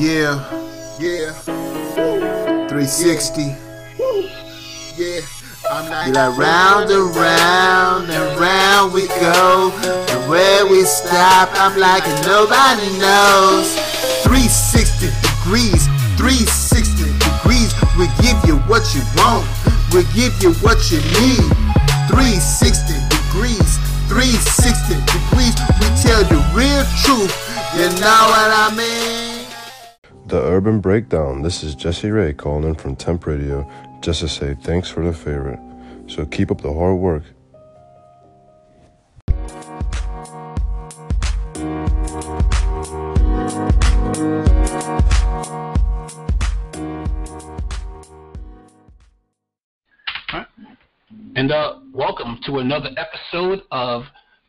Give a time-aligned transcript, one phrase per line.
[0.00, 0.40] Yeah,
[0.98, 1.28] yeah.
[2.72, 3.52] 360.
[4.96, 5.20] Yeah.
[5.70, 9.70] I'm like, Be like round and round and round we go.
[9.84, 13.76] And where we stop, I'm like nobody knows.
[14.24, 15.84] 360 degrees,
[16.16, 17.68] 360 degrees.
[18.00, 19.44] We give you what you want,
[19.92, 21.44] we give you what you need.
[22.08, 23.76] 360 degrees,
[24.08, 25.52] 360 degrees.
[25.76, 27.36] We tell the real truth,
[27.76, 29.29] you know what I mean?
[30.30, 31.42] The Urban Breakdown.
[31.42, 33.68] This is Jesse Ray calling in from Temp Radio
[34.00, 35.58] just to say thanks for the favorite.
[36.06, 37.24] So keep up the hard work.
[51.34, 54.04] And uh, welcome to another episode of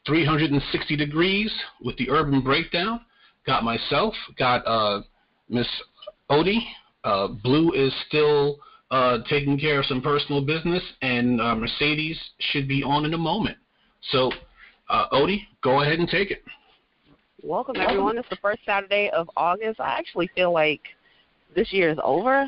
[0.06, 1.52] 360 Degrees
[1.84, 3.02] with the Urban Breakdown.
[3.48, 5.02] Got myself, got uh,
[5.52, 5.68] Miss
[6.30, 6.62] Odie.
[7.04, 8.58] Uh, Blue is still
[8.90, 13.18] uh, taking care of some personal business, and uh, Mercedes should be on in a
[13.18, 13.58] moment.
[14.12, 14.32] So,
[14.90, 16.44] uh, Odie, go ahead and take it.
[17.44, 18.18] Welcome, everyone.
[18.18, 19.80] It's the first Saturday of August.
[19.80, 20.82] I actually feel like
[21.56, 22.48] this year is over.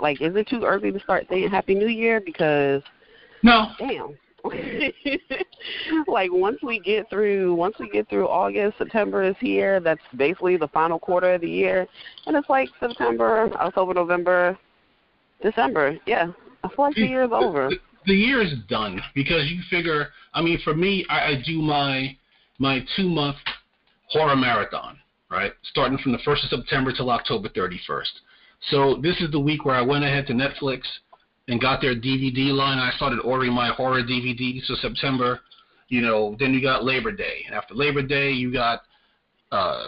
[0.00, 2.20] Like, is it too early to start saying Happy New Year?
[2.20, 2.82] Because,
[3.42, 4.18] no, damn.
[6.06, 9.78] like once we get through once we get through August, September is here.
[9.80, 11.86] That's basically the final quarter of the year,
[12.26, 14.58] and it's like September, October, November,
[15.42, 15.96] December.
[16.06, 16.32] Yeah,
[16.64, 17.68] I feel like the year is over.
[17.68, 20.08] The, the year is done because you figure.
[20.34, 22.16] I mean, for me, I, I do my
[22.58, 23.36] my two month
[24.08, 24.98] horror marathon,
[25.30, 25.52] right?
[25.62, 28.12] Starting from the first of September till October thirty first.
[28.70, 30.82] So this is the week where I went ahead to Netflix
[31.48, 32.78] and got their DVD line.
[32.78, 34.64] I started ordering my horror DVDs.
[34.66, 35.40] So September,
[35.88, 38.82] you know, then you got Labor Day, and after Labor Day, you got
[39.50, 39.86] uh,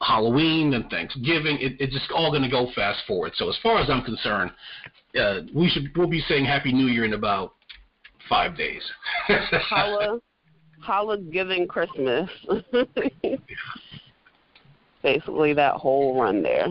[0.00, 1.58] Halloween and Thanksgiving.
[1.60, 3.32] It, it's just all going to go fast forward.
[3.36, 4.50] So as far as I'm concerned,
[5.18, 7.54] uh, we should we'll be saying Happy New Year in about
[8.28, 8.82] five days.
[9.28, 10.20] Holla,
[10.80, 12.30] holla, giving Christmas.
[15.02, 16.68] Basically, that whole run there.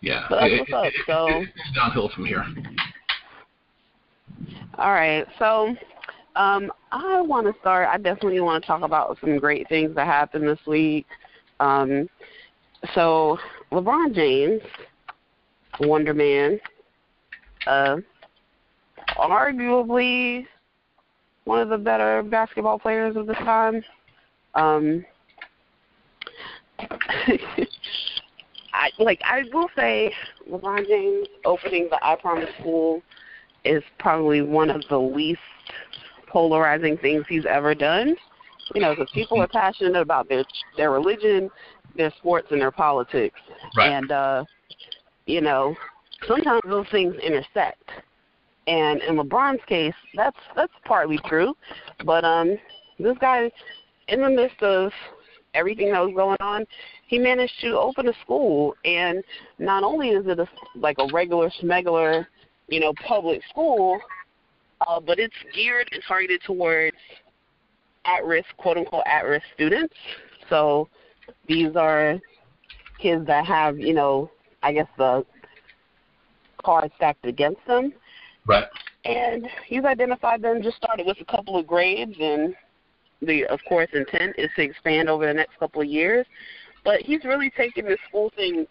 [0.00, 0.84] Yeah, But that's it, what's up.
[0.86, 2.44] it, So, it's downhill from here.
[4.78, 5.26] All right.
[5.38, 5.74] So,
[6.36, 7.88] um, I want to start.
[7.88, 11.06] I definitely want to talk about some great things that happened this week.
[11.60, 12.08] Um,
[12.94, 13.38] so,
[13.72, 14.62] LeBron James,
[15.80, 16.60] Wonder Man,
[17.66, 17.96] uh,
[19.16, 20.46] arguably
[21.44, 23.82] one of the better basketball players of this time.
[24.54, 25.04] Um,
[28.72, 29.20] I like.
[29.24, 30.12] I will say,
[30.48, 33.02] LeBron James opening the I Promise School
[33.64, 35.40] is probably one of the least
[36.26, 38.16] polarizing things he's ever done.
[38.74, 40.44] You know, because people are passionate about their
[40.76, 41.50] their religion,
[41.96, 43.40] their sports, and their politics.
[43.76, 43.90] Right.
[43.92, 44.44] And uh,
[45.26, 45.74] you know,
[46.26, 47.82] sometimes those things intersect.
[48.66, 51.54] And in LeBron's case, that's that's partly true.
[52.04, 52.58] But um,
[52.98, 53.50] this guy,
[54.08, 54.92] in the midst of
[55.54, 56.66] everything that was going on,
[57.06, 58.74] he managed to open a school.
[58.84, 59.22] And
[59.58, 62.26] not only is it a, like a regular smegular,
[62.68, 63.98] you know, public school,
[64.86, 66.96] uh, but it's geared and targeted towards
[68.04, 69.94] at-risk, quote-unquote, at-risk students.
[70.48, 70.88] So
[71.46, 72.18] these are
[73.00, 74.30] kids that have, you know,
[74.62, 75.24] I guess the
[76.64, 77.92] cards stacked against them.
[78.46, 78.64] Right.
[79.04, 82.54] And he's identified them, just started with a couple of grades, and
[83.22, 86.26] the, of course, intent is to expand over the next couple of years.
[86.84, 88.66] But he's really taken this school thing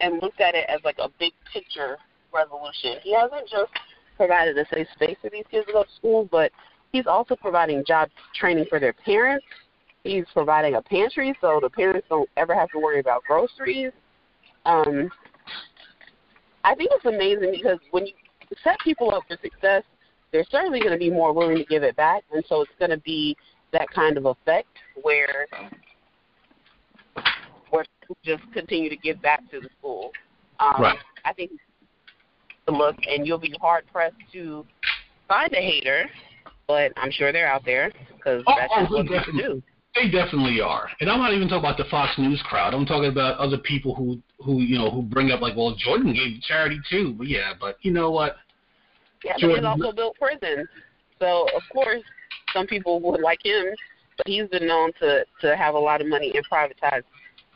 [0.00, 1.98] and looked at it as like a big picture
[2.32, 2.96] resolution.
[3.02, 3.72] He hasn't just
[4.16, 6.52] provided a safe space for these kids to go to school, but
[6.92, 9.44] he's also providing job training for their parents.
[10.04, 13.92] He's providing a pantry so the parents don't ever have to worry about groceries.
[14.64, 15.10] Um,
[16.64, 18.12] I think it's amazing because when you
[18.62, 19.82] set people up for success,
[20.32, 22.90] they're certainly going to be more willing to give it back, and so it's going
[22.90, 23.36] to be
[23.72, 24.68] that kind of effect
[25.02, 25.46] where
[27.70, 30.12] where people just continue to give back to the school.
[30.58, 30.98] Um, Right.
[31.24, 31.52] I think
[32.68, 34.64] look, and you'll be hard pressed to
[35.28, 36.08] find a hater,
[36.66, 39.62] but I'm sure they're out there because Oh, that's oh, just what people do.
[39.96, 42.74] They definitely are, and I'm not even talking about the Fox News crowd.
[42.74, 46.14] I'm talking about other people who, who you know, who bring up like, well, Jordan
[46.14, 47.14] gave charity too.
[47.18, 48.36] But yeah, but you know what?
[49.24, 50.68] Yeah, but he's also built prisons,
[51.18, 52.02] so of course
[52.52, 53.66] some people would like him,
[54.16, 57.02] but he's been known to to have a lot of money in privatized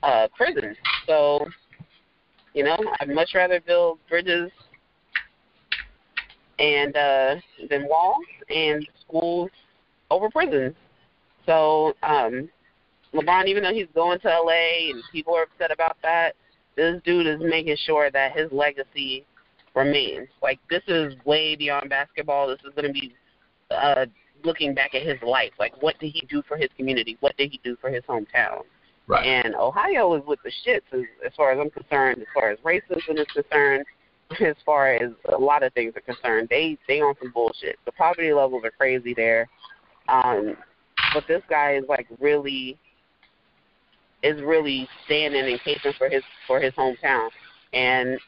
[0.03, 0.77] uh, prisons.
[1.07, 1.47] So,
[2.53, 4.51] you know, I'd much rather build bridges
[6.59, 7.37] and uh,
[7.71, 9.51] than walls and schools
[10.11, 10.75] over prisons.
[11.47, 12.49] So, um,
[13.13, 16.35] LeBron, even though he's going to LA and people are upset about that,
[16.77, 19.25] This dude is making sure that his legacy
[19.75, 20.29] remains.
[20.43, 22.49] Like this is way beyond basketball.
[22.49, 23.15] This is going to be
[23.71, 24.07] uh,
[24.43, 25.53] looking back at his life.
[25.59, 27.17] Like what did he do for his community?
[27.21, 28.63] What did he do for his hometown?
[29.07, 29.27] Right.
[29.27, 32.59] And Ohio is with the shits as, as far as I'm concerned, as far as
[32.61, 33.85] racism is concerned,
[34.41, 36.49] as far as a lot of things are concerned.
[36.51, 37.79] They they on some bullshit.
[37.85, 39.49] The poverty levels are crazy there.
[40.09, 40.57] Um,
[41.13, 42.79] but this guy is like really
[44.23, 47.29] is really standing and caping for his for his hometown.
[47.73, 48.19] And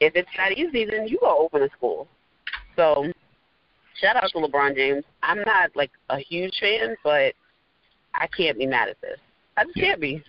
[0.00, 2.08] if it's that easy, then you go open a school.
[2.74, 3.10] So
[4.00, 5.04] shout out to LeBron James.
[5.22, 7.34] I'm not like a huge fan, but
[8.14, 9.18] I can't be mad at this.
[9.56, 10.22] I just can't be.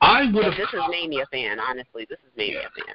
[0.00, 0.56] I would But have.
[0.56, 1.58] this has made me a fan.
[1.60, 2.94] Honestly, this has made me a fan.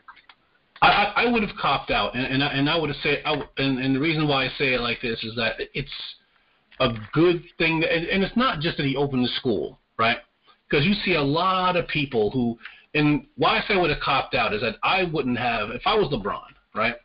[0.84, 3.34] I, I, would have copped out, and and I, and I would have said, I,
[3.58, 5.92] and, and the reason why I say it like this is that it's
[6.80, 10.18] a good thing, that, and, and it's not just that he opened the school, right?
[10.68, 12.58] Because you see a lot of people who,
[12.96, 15.84] and why I say I would have copped out is that I wouldn't have, if
[15.86, 16.42] I was LeBron,
[16.74, 16.96] right?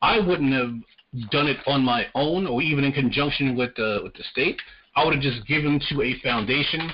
[0.00, 4.14] I wouldn't have done it on my own or even in conjunction with the with
[4.14, 4.60] the state.
[4.96, 6.90] I would have just given to a foundation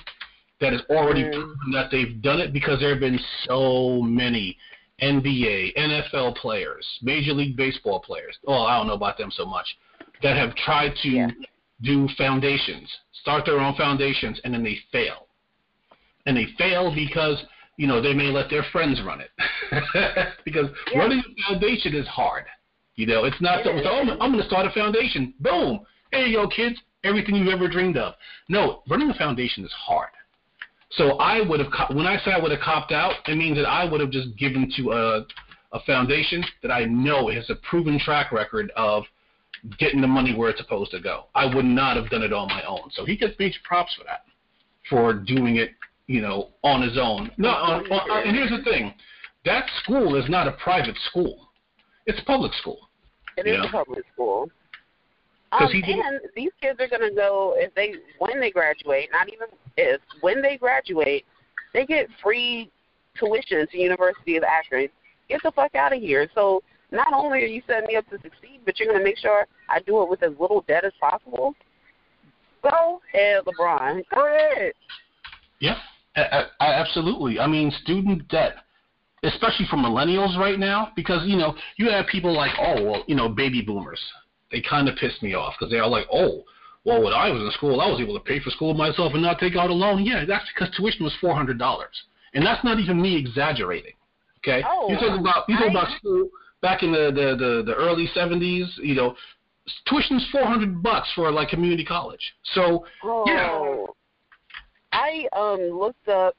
[0.60, 1.32] that has already Mm.
[1.32, 4.56] proven that they've done it because there have been so many
[5.00, 8.38] NBA, NFL players, Major League Baseball players.
[8.46, 9.76] Oh, I don't know about them so much
[10.22, 11.30] that have tried to Yeah.
[11.82, 15.28] do foundations, start their own foundations, and then they fail.
[16.24, 17.44] And they fail because
[17.76, 19.30] you know they may let their friends run it
[20.46, 20.98] because Yeah.
[21.00, 22.46] running a foundation is hard.
[22.94, 23.82] You know, it's not It so.
[23.82, 25.34] so I'm, I'm going to start a foundation.
[25.40, 25.80] Boom.
[26.12, 26.80] Hey, yo, kids.
[27.04, 28.14] Everything you've ever dreamed of.
[28.48, 30.08] No, running a foundation is hard.
[30.90, 33.56] So I would have, co- when I say I would have copped out, it means
[33.56, 35.26] that I would have just given to a,
[35.72, 39.04] a foundation that I know has a proven track record of
[39.78, 41.24] getting the money where it's supposed to go.
[41.34, 42.90] I would not have done it on my own.
[42.92, 44.24] So he gets major props for that,
[44.88, 45.70] for doing it,
[46.06, 47.30] you know, on his own.
[47.36, 48.94] No, on, on, and here's the thing,
[49.44, 51.48] that school is not a private school;
[52.06, 52.88] it's public school.
[53.36, 53.68] It is Yeah.
[53.68, 54.50] a public school.
[55.52, 59.48] Um, he and these kids are gonna go if they when they graduate, not even
[59.76, 61.24] if when they graduate,
[61.72, 62.70] they get free
[63.18, 64.88] tuition to University of Akron.
[65.28, 66.28] Get the fuck out of here.
[66.34, 69.46] So not only are you setting me up to succeed, but you're gonna make sure
[69.68, 71.54] I do it with as little debt as possible.
[72.62, 74.02] Go ahead, LeBron.
[74.12, 74.72] Go ahead.
[75.60, 75.76] Yeah,
[76.16, 77.38] I, I, absolutely.
[77.38, 78.56] I mean, student debt,
[79.22, 83.14] especially for millennials right now, because you know you have people like, oh, well, you
[83.14, 84.00] know, baby boomers.
[84.50, 86.44] They kind of pissed me off because they're like, oh,
[86.84, 89.22] well, when I was in school, I was able to pay for school myself and
[89.22, 90.04] not take out a loan.
[90.04, 92.00] Yeah, that's because tuition was four hundred dollars,
[92.32, 93.94] and that's not even me exaggerating.
[94.38, 96.28] Okay, Oh, you talk about you talk about school
[96.62, 98.72] back in the the the, the early seventies.
[98.80, 99.16] You know,
[99.88, 102.34] tuition's four hundred bucks for like community college.
[102.54, 103.92] So Oh, Yeah.
[104.92, 106.36] I um looked up.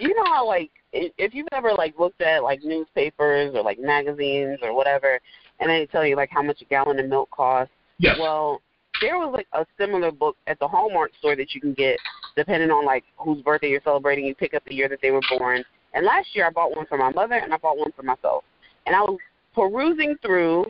[0.00, 4.58] You know how like if you've ever like looked at like newspapers or like magazines
[4.62, 5.20] or whatever,
[5.60, 7.72] and they tell you like how much a gallon of milk costs.
[7.98, 8.60] yes, Well,
[9.00, 11.98] there was like a similar book at the Hallmark store that you can get
[12.36, 14.24] depending on like whose birthday you're celebrating.
[14.26, 15.64] You pick up the year that they were born.
[15.94, 18.44] And last year I bought one for my mother and I bought one for myself.
[18.86, 19.18] And I was
[19.54, 20.64] perusing through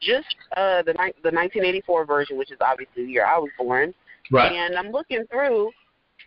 [0.00, 3.94] just uh the ni- the 1984 version, which is obviously the year I was born.
[4.30, 4.52] right.
[4.52, 5.70] And I'm looking through,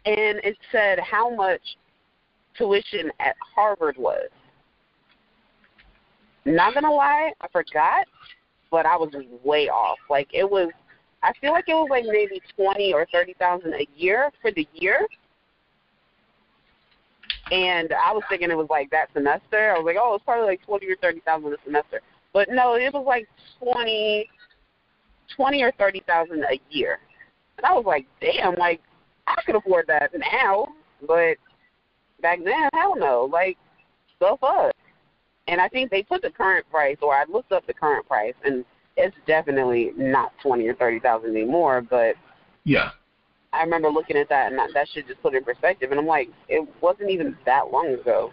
[0.06, 1.62] and it said how much
[2.58, 4.30] tuition at Harvard was.
[6.50, 8.08] Not gonna lie, I forgot,
[8.72, 9.14] but I was
[9.44, 10.00] way off.
[10.10, 10.70] Like it was,
[11.22, 14.68] I feel like it was like maybe twenty or thirty thousand a year for the
[14.74, 15.08] year.
[17.52, 19.72] And I was thinking it was like that semester.
[19.72, 22.02] I was like, oh, it's probably like twenty or thirty thousand a semester.
[22.34, 23.28] But no, it was like
[23.62, 24.28] twenty,
[25.36, 27.00] twenty or thirty thousand a year.
[27.58, 28.82] And I was like, damn, like
[29.28, 30.70] I could afford that now,
[31.06, 31.38] but
[32.22, 33.30] back then, hell no.
[33.32, 33.58] Like,
[34.20, 34.74] the fuck.
[35.50, 38.36] And I think they put the current price, or I looked up the current price,
[38.46, 38.64] and
[38.98, 41.82] it's definitely not twenty or thirty thousand anymore.
[41.82, 42.16] But
[42.64, 42.92] Yeah.
[43.52, 45.90] I remember looking at that, and that, that should just put it in perspective.
[45.90, 48.32] And I'm like, it wasn't even that long ago.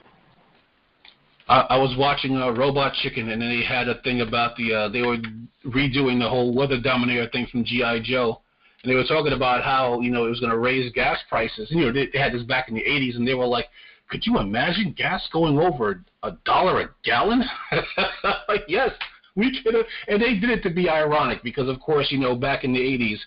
[1.49, 4.75] I, I was watching uh, Robot Chicken, and then they had a thing about the
[4.75, 5.16] uh, they were
[5.64, 8.42] redoing the whole Weather Dominator thing from GI Joe,
[8.82, 11.68] and they were talking about how you know it was going to raise gas prices.
[11.70, 13.66] You know they, they had this back in the 80s, and they were like,
[14.09, 17.43] could you imagine gas going over a dollar a gallon?
[18.69, 18.91] yes,
[19.35, 22.35] we could have, and they did it to be ironic because of course you know
[22.35, 23.19] back in the 80s,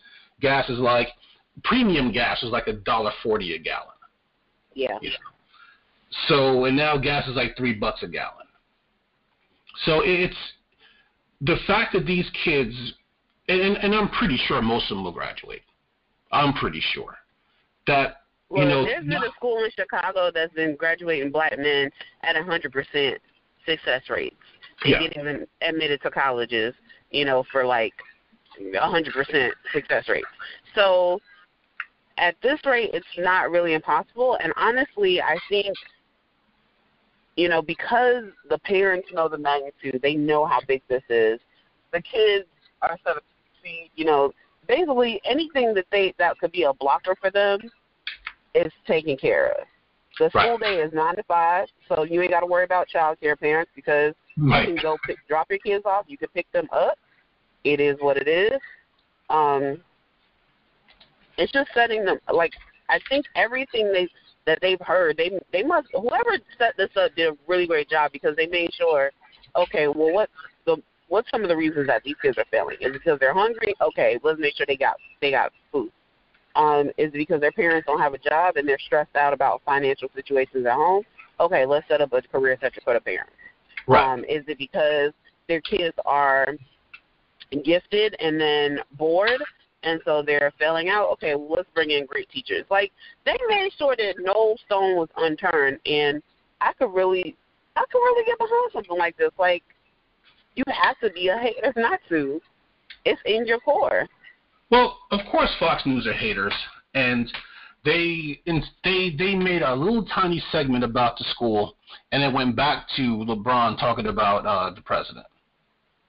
[0.42, 1.10] gas is like
[1.64, 3.88] premium gas was like a dollar forty a gallon.
[4.74, 4.98] Yeah.
[5.02, 5.16] You know.
[6.28, 8.48] So and now gas is like three bucks a gallon.
[9.86, 10.36] So it's
[11.42, 12.74] the fact that these kids,
[13.48, 15.62] and, and I'm pretty sure most of them will graduate.
[16.32, 17.18] I'm pretty sure
[17.88, 18.19] that
[18.50, 21.92] Well, you know, there's been a school in Chicago that's been graduating black men
[22.24, 23.20] at a hundred percent
[23.66, 24.36] success rates.
[24.84, 25.00] They Yeah.
[25.00, 26.74] get even admitted to colleges,
[27.12, 27.94] you know, for like
[28.74, 30.28] a hundred percent success rates.
[30.74, 31.22] So
[32.18, 34.38] at this rate, it's not really impossible.
[34.42, 35.76] And honestly, I think,
[37.36, 41.40] you know, because the parents know the magnitude, they know how big this is.
[41.92, 42.48] The kids
[42.82, 43.24] are sort of
[43.64, 44.34] see, you know,
[44.68, 47.60] basically anything that they that could be a blocker for them
[48.54, 49.68] is taken care of.
[50.18, 50.46] The Right.
[50.46, 53.36] school day is nine to five, so you ain't got to worry about child care
[53.36, 54.68] parents because Right.
[54.68, 56.06] you can go pick, drop your kids off.
[56.08, 56.98] You can pick them up.
[57.64, 58.60] It is what it is.
[59.30, 59.82] Um,
[61.38, 62.54] it's just setting them like
[62.90, 64.08] I think everything they
[64.46, 68.12] that they've heard they they must whoever set this up did a really great job
[68.12, 69.12] because they made sure
[69.56, 70.30] okay well what
[70.66, 70.78] the
[71.08, 73.74] what's some of the reasons that these kids are failing is it because they're hungry
[73.82, 75.92] okay let's make sure they got they got food
[76.60, 79.62] um is it because their parents don't have a job and they're stressed out about
[79.66, 81.04] financial situations at home
[81.40, 83.32] okay let's set up a career center for the parents
[83.90, 84.14] Right.
[84.14, 85.12] um, is it because
[85.48, 86.48] their kids are
[87.64, 89.42] gifted and then bored,
[89.84, 91.10] and so they're failing out?
[91.14, 92.66] Okay, well, let's bring in great teachers.
[92.70, 92.92] Like
[93.26, 96.22] they made sure that no stone was unturned, and
[96.62, 97.36] I could really,
[97.76, 99.32] I could really get behind something like this.
[99.40, 99.64] Like
[100.56, 102.40] you have to be a hater not to.
[103.06, 104.08] It's in your core.
[104.72, 106.54] Well, of course, Fox News are haters,
[106.94, 107.32] and
[107.86, 108.42] they
[108.84, 111.76] they they made a little tiny segment about the school,
[112.12, 115.26] and it went back to LeBron talking about uh, the president,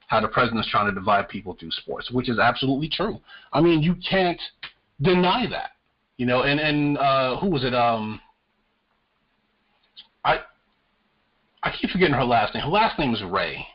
[0.08, 3.20] how the president's trying to divide people through sports, which is absolutely true.
[3.52, 4.40] I mean, you can't
[5.00, 5.70] deny that,
[6.18, 6.42] you know.
[6.42, 7.74] And and uh, who was it?
[7.74, 8.20] Um,
[10.24, 10.40] I
[11.62, 12.64] I keep forgetting her last name.
[12.64, 13.66] Her last name is Ray.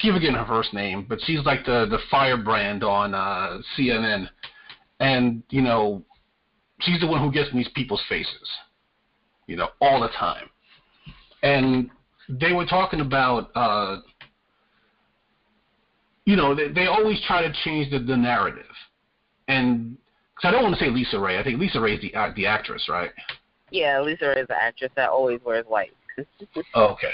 [0.00, 4.28] Keep forgetting her first name, but she's like the the firebrand on uh, CNN,
[4.98, 6.02] and you know,
[6.80, 8.48] she's the one who gets in these people's faces,
[9.46, 10.48] you know, all the time.
[11.42, 11.90] And
[12.28, 13.98] they were talking about, uh,
[16.24, 18.64] you know, they, they always try to change the, the narrative,
[19.48, 19.96] and
[20.40, 21.38] cause I don't want to say Lisa Ray.
[21.38, 23.10] I think Lisa Ray is the act- the actress, right?
[23.70, 25.92] Yeah, Lisa Ray is an actress that always wears white.
[26.74, 27.12] Oh, okay.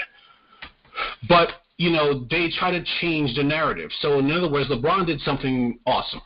[1.29, 3.91] But, you know, they try to change the narrative.
[4.01, 6.21] So, in other words, LeBron did something awesome.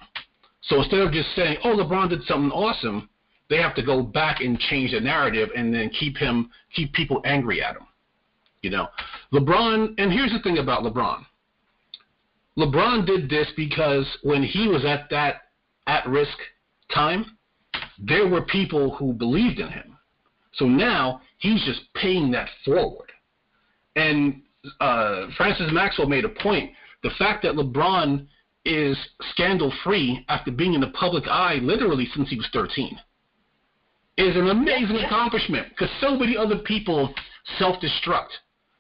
[0.64, 3.10] So instead of just saying, oh, LeBron did something awesome,
[3.50, 7.22] they have to go back and change the narrative and then keep him, keep people
[7.26, 7.88] angry at him.
[8.62, 8.88] You know,
[9.34, 11.26] LeBron, and here's the thing about LeBron.
[12.58, 15.42] LeBron did this because when he was at that
[15.88, 16.38] at risk
[16.94, 17.38] time,
[17.98, 19.98] there were people who believed in him.
[20.54, 23.12] So now he's just paying that forward.
[23.96, 24.44] And
[24.80, 26.72] uh, Francis Maxwell made a point.
[27.04, 28.28] The fact that LeBron
[28.66, 28.98] is
[29.32, 32.98] scandal free after being in the public eye literally since he was 13
[34.18, 37.12] is an amazing accomplishment because so many other people
[37.58, 38.30] self destruct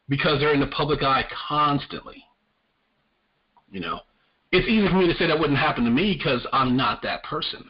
[0.07, 2.23] because they're in the public eye constantly.
[3.71, 4.01] You know,
[4.51, 7.23] it's easy for me to say that wouldn't happen to me because I'm not that
[7.23, 7.63] person.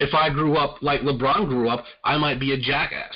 [0.00, 3.14] If I grew up like LeBron grew up, I might be a jackass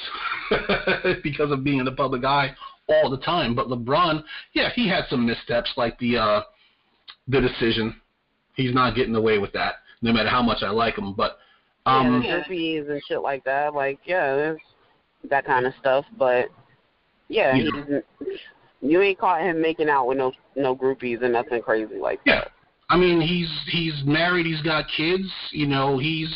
[1.23, 2.55] because of being in the public eye
[2.89, 3.55] all the time.
[3.55, 4.23] But LeBron,
[4.55, 6.43] yeah, he had some missteps like the uh,
[7.29, 8.01] the decision.
[8.55, 11.15] He's not getting away with that, no matter how much I like him.
[11.15, 11.39] But
[11.87, 13.75] um, yeah, the groupies and shit like that.
[13.75, 14.61] Like, yeah, there's
[15.31, 16.05] that kind of stuff.
[16.19, 16.49] But
[17.29, 18.03] yeah, You
[18.81, 22.41] you ain't caught him making out with no no groupies and nothing crazy like yeah,
[22.41, 22.53] that.
[22.91, 25.29] I mean he's he's married, he's got kids.
[25.51, 26.29] You know, he's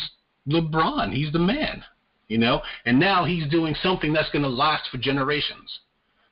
[0.49, 1.13] LeBron.
[1.13, 1.85] He's the man.
[2.29, 5.79] You know, and now he's doing something that's going to last for generations.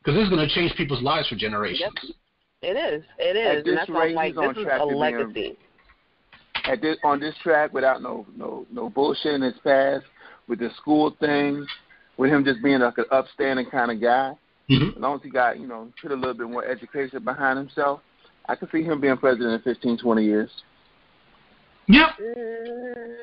[0.04, 1.92] Because this is going to change people's lives for generations.
[2.02, 2.14] Yep.
[2.62, 3.04] It is.
[3.18, 4.84] It At this And that's why I'm rate, like, he's on this is track a
[4.84, 5.58] legacy.
[6.64, 10.04] At this on this track without no no no bullshit in his past
[10.48, 11.66] with the school thing,
[12.16, 14.34] with him just being like an upstanding kind of guy.
[14.70, 14.96] Mhm.
[14.96, 18.00] As long as he got you know put a little bit more education behind himself,
[18.48, 20.50] I could see him being president in 15, 20 years.
[21.86, 22.12] Yeah.
[22.18, 23.14] Mm,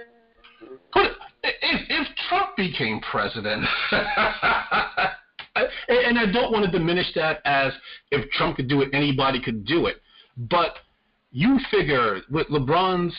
[0.93, 1.11] But
[1.43, 3.65] if, if Trump became president,
[5.55, 7.73] and I don't want to diminish that as
[8.11, 9.97] if Trump could do it, anybody could do it.
[10.37, 10.75] But
[11.31, 13.13] you figure with LeBron's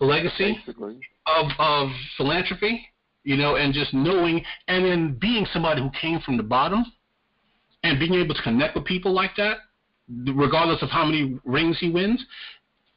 [0.00, 2.86] legacy Basically, of of philanthropy,
[3.24, 6.84] you know, and just knowing, and then being somebody who came from the bottom,
[7.82, 9.58] and being able to connect with people like that,
[10.08, 12.24] regardless of how many rings he wins,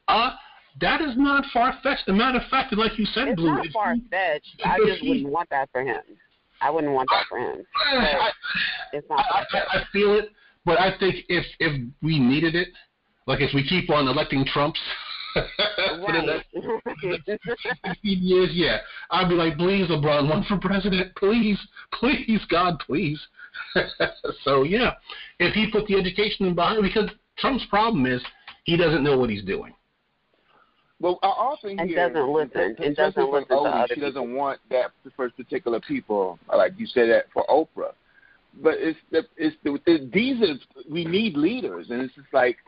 [0.08, 0.32] uh,
[0.80, 2.02] that is not far fetched.
[2.08, 4.60] As a matter of fact, like you said, it's Blue, not far fetched.
[4.64, 6.00] I just he- wouldn't want that for him.
[6.60, 7.64] I wouldn't want that for him.
[7.86, 8.30] I,
[8.92, 9.78] It's not far I.
[9.78, 10.30] I feel it,
[10.64, 12.68] but I think if if we needed it,
[13.26, 14.80] like if we keep on electing Trumps,
[15.36, 16.44] right.
[18.02, 18.78] Years, yeah.
[19.10, 21.58] I'd be like, please, LeBron, run for president, please,
[21.94, 23.20] please, God, please.
[24.44, 24.92] so yeah,
[25.38, 28.22] if he put the education in behind, because Trump's problem is
[28.64, 29.74] he doesn't know what he's doing.
[31.00, 32.50] Well, I often and hear doesn't listen.
[32.50, 34.36] especially And doesn't listen to Odie, other she doesn't people.
[34.36, 37.92] want that for particular people, like you said that for Oprah.
[38.62, 40.54] But it's the it's the, the these are
[40.90, 42.58] we need leaders, and it's just like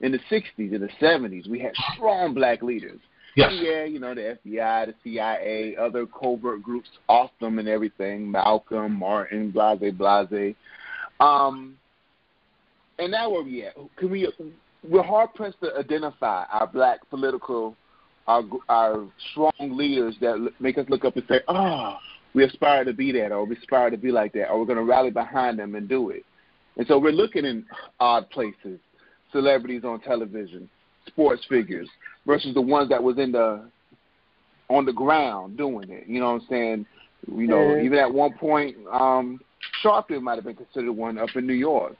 [0.00, 3.00] in the '60s, in the '70s, we had strong black leaders.
[3.36, 3.52] Yes.
[3.54, 8.30] Yeah, you know the FBI, the CIA, other covert groups off them and everything.
[8.30, 10.54] Malcolm, Martin, Blase, Blase.
[11.20, 11.76] Um,
[12.98, 13.74] and now where we at?
[13.96, 14.30] Can we?
[14.88, 17.76] We're hard pressed to identify our black political,
[18.30, 21.98] our our strong leaders that make us look up and say, "Ah,
[22.32, 24.78] we aspire to be that, or we aspire to be like that, or we're going
[24.78, 26.24] to rally behind them and do it."
[26.76, 27.66] And so we're looking in
[27.98, 28.78] odd places,
[29.32, 30.70] celebrities on television,
[31.06, 31.88] sports figures,
[32.24, 33.68] versus the ones that was in the
[34.68, 36.06] on the ground doing it.
[36.06, 36.86] You know what I'm saying?
[37.26, 37.82] You know, Mhm.
[37.82, 39.40] even at one point, um,
[39.82, 41.96] Sharpton might have been considered one up in New York.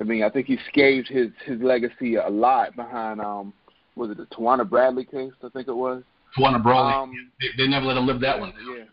[0.00, 3.52] I mean, I think he scathed his his legacy a lot behind um,
[3.96, 5.32] was it the Tawana Brawley case?
[5.42, 6.02] I think it was.
[6.38, 6.92] Warner Bradley.
[6.92, 8.52] Um, they, they never let him live that one.
[8.76, 8.84] Yeah.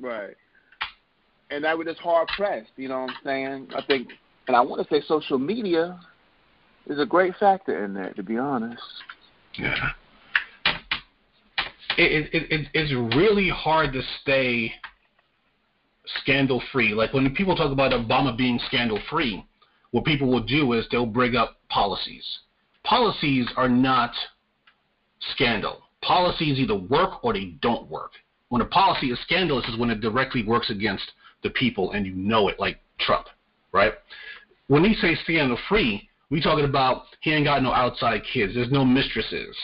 [0.00, 0.36] Right.
[1.50, 3.68] And that was just hard pressed, you know what I'm saying?
[3.74, 4.08] I think
[4.46, 5.98] and I want to say social media
[6.86, 8.82] is a great factor in that, to be honest.
[9.58, 9.90] Yeah.
[11.96, 14.72] It, it, it, it's really hard to stay
[16.20, 16.92] scandal free.
[16.92, 19.44] Like when people talk about Obama being scandal free,
[19.92, 22.24] what people will do is they'll bring up policies.
[22.94, 24.12] Policies are not
[25.32, 25.82] scandal.
[26.00, 28.12] Policies either work or they don't work.
[28.50, 31.02] When a policy is scandalous is when it directly works against
[31.42, 33.26] the people and you know it, like Trump,
[33.72, 33.94] right?
[34.68, 38.54] When we say scandal free, we talking about he ain't got no outside kids.
[38.54, 39.56] There's no mistresses.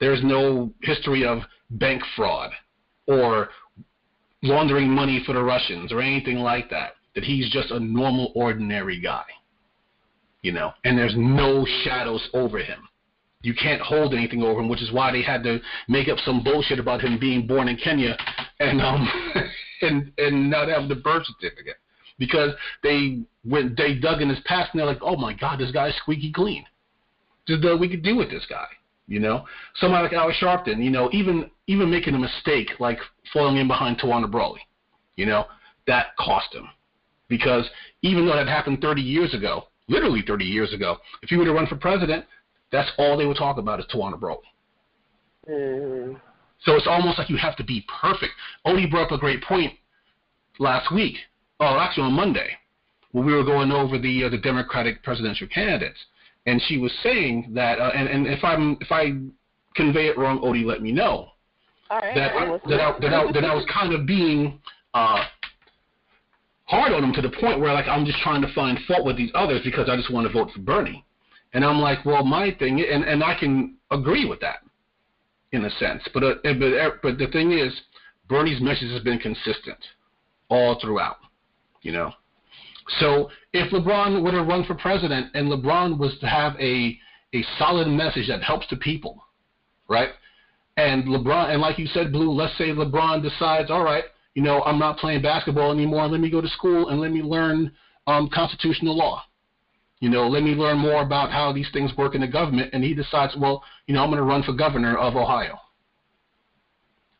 [0.00, 1.40] There's no history of
[1.72, 2.50] bank fraud
[3.06, 3.50] or
[4.42, 6.94] laundering money for the Russians or anything like that.
[7.14, 9.26] That he's just a normal, ordinary guy.
[10.42, 12.88] You know, and there's no shadows over him.
[13.42, 16.42] You can't hold anything over him, which is why they had to make up some
[16.42, 18.16] bullshit about him being born in Kenya
[18.58, 19.08] and um
[19.82, 21.76] and and not have the birth certificate
[22.18, 22.50] because
[22.82, 25.96] they went they dug in his past and they're like, oh my god, this guy's
[25.96, 26.64] squeaky clean.
[27.46, 28.66] There's we could do with this guy.
[29.08, 32.98] You know, somebody like Al Sharpton, you know, even even making a mistake like
[33.32, 34.60] falling in behind Tawana Brawley,
[35.16, 35.46] you know,
[35.88, 36.68] that cost him
[37.28, 37.68] because
[38.02, 41.52] even though that happened 30 years ago, literally 30 years ago, if you were to
[41.52, 42.24] run for president,
[42.72, 44.48] that's all they would talk about is Tawana Brawley.
[45.48, 46.20] Mhm.
[46.60, 48.32] So it's almost like you have to be perfect.
[48.66, 49.72] Odie brought up a great point
[50.58, 51.16] last week,
[51.58, 52.56] oh, actually on Monday,
[53.12, 55.98] when we were going over the uh, the Democratic presidential candidates,
[56.46, 59.14] and she was saying that, uh, and, and if I'm if I
[59.74, 61.32] convey it wrong, Odie, let me know
[61.90, 62.14] All right.
[62.14, 64.60] that I, that I, that I, that I was kind of being
[64.94, 65.24] uh,
[66.70, 69.16] hard on him to the point where like I'm just trying to find fault with
[69.16, 71.04] these others because I just want to vote for Bernie,
[71.52, 74.60] and I'm like, well, my thing, and and I can agree with that
[75.52, 77.72] in a sense, but uh, but uh, but the thing is,
[78.28, 79.78] Bernie's message has been consistent
[80.48, 81.16] all throughout,
[81.82, 82.12] you know.
[82.98, 86.96] So if LeBron were to run for president and LeBron was to have a
[87.34, 89.22] a solid message that helps the people,
[89.88, 90.10] right?
[90.76, 94.62] And LeBron, and like you said, Blue, let's say LeBron decides, all right, you know,
[94.62, 96.06] I'm not playing basketball anymore.
[96.06, 97.72] Let me go to school and let me learn
[98.06, 99.22] um, constitutional law.
[100.00, 102.70] You know, let me learn more about how these things work in the government.
[102.72, 105.58] And he decides, well, you know, I'm going to run for governor of Ohio.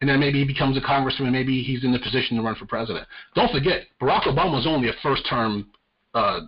[0.00, 1.30] And then maybe he becomes a congressman.
[1.30, 3.06] Maybe he's in the position to run for president.
[3.34, 5.68] Don't forget, Barack Obama was only a first-term
[6.14, 6.40] uh,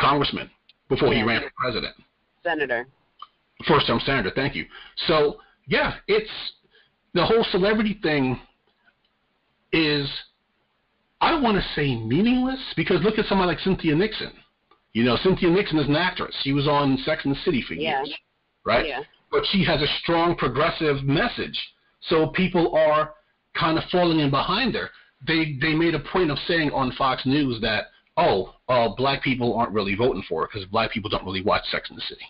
[0.00, 0.50] congressman
[0.88, 1.94] before he ran for president
[2.42, 2.86] Senator.
[3.66, 4.32] first term senator.
[4.34, 4.64] Thank you.
[5.06, 5.36] So
[5.66, 6.30] yeah, it's
[7.14, 8.40] the whole celebrity thing
[9.72, 10.08] is
[11.20, 14.32] I don't want to say meaningless because look at somebody like Cynthia Nixon.
[14.92, 16.34] You know, Cynthia Nixon is an actress.
[16.42, 17.98] She was on Sex and the City for Yeah.
[17.98, 18.14] years,
[18.64, 18.86] right?
[18.86, 19.00] Yeah.
[19.30, 21.58] But she has a strong progressive message,
[22.00, 23.14] so people are
[23.54, 24.90] kind of falling in behind her.
[25.26, 27.86] They they made a point of saying on Fox News that
[28.18, 31.64] oh, uh, black people aren't really voting for her because black people don't really watch
[31.70, 32.26] Sex and the City.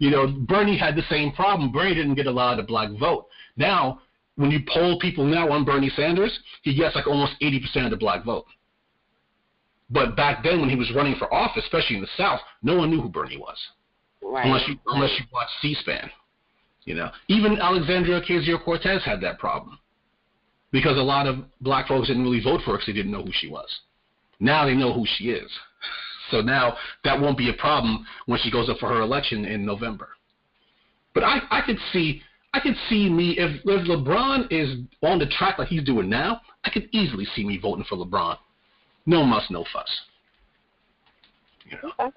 [0.00, 1.70] you know, Bernie had the same problem.
[1.70, 3.26] Bernie didn't get a lot of the black vote.
[3.56, 4.00] Now,
[4.36, 7.96] when you poll people now on Bernie Sanders, he gets like almost 80% of the
[7.96, 8.44] black vote.
[9.90, 12.90] But back then, when he was running for office, especially in the South, no one
[12.90, 13.56] knew who Bernie was
[14.22, 14.44] Right.
[14.44, 16.10] unless you unless you watch C-SPAN.
[16.84, 19.78] You know, even Alexandria Ocasio-Cortez had that problem
[20.72, 23.22] because a lot of black folks didn't really vote for her because they didn't know
[23.22, 23.68] who she was.
[24.40, 25.50] Now they know who she is.
[26.30, 29.64] So now that won't be a problem when she goes up for her election in
[29.64, 30.08] November.
[31.14, 32.22] But I, I could see
[32.56, 36.40] I could see me if if LeBron is on the track like he's doing now,
[36.64, 38.38] I could easily see me voting for LeBron.
[39.04, 40.00] No muss, no fuss.
[41.66, 41.92] You know.
[42.00, 42.16] Okay.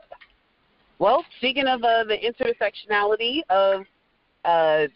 [0.97, 3.85] Well, speaking of uh, the intersectionality of
[4.45, 4.87] uh,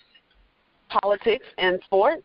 [0.90, 2.24] politics and sports,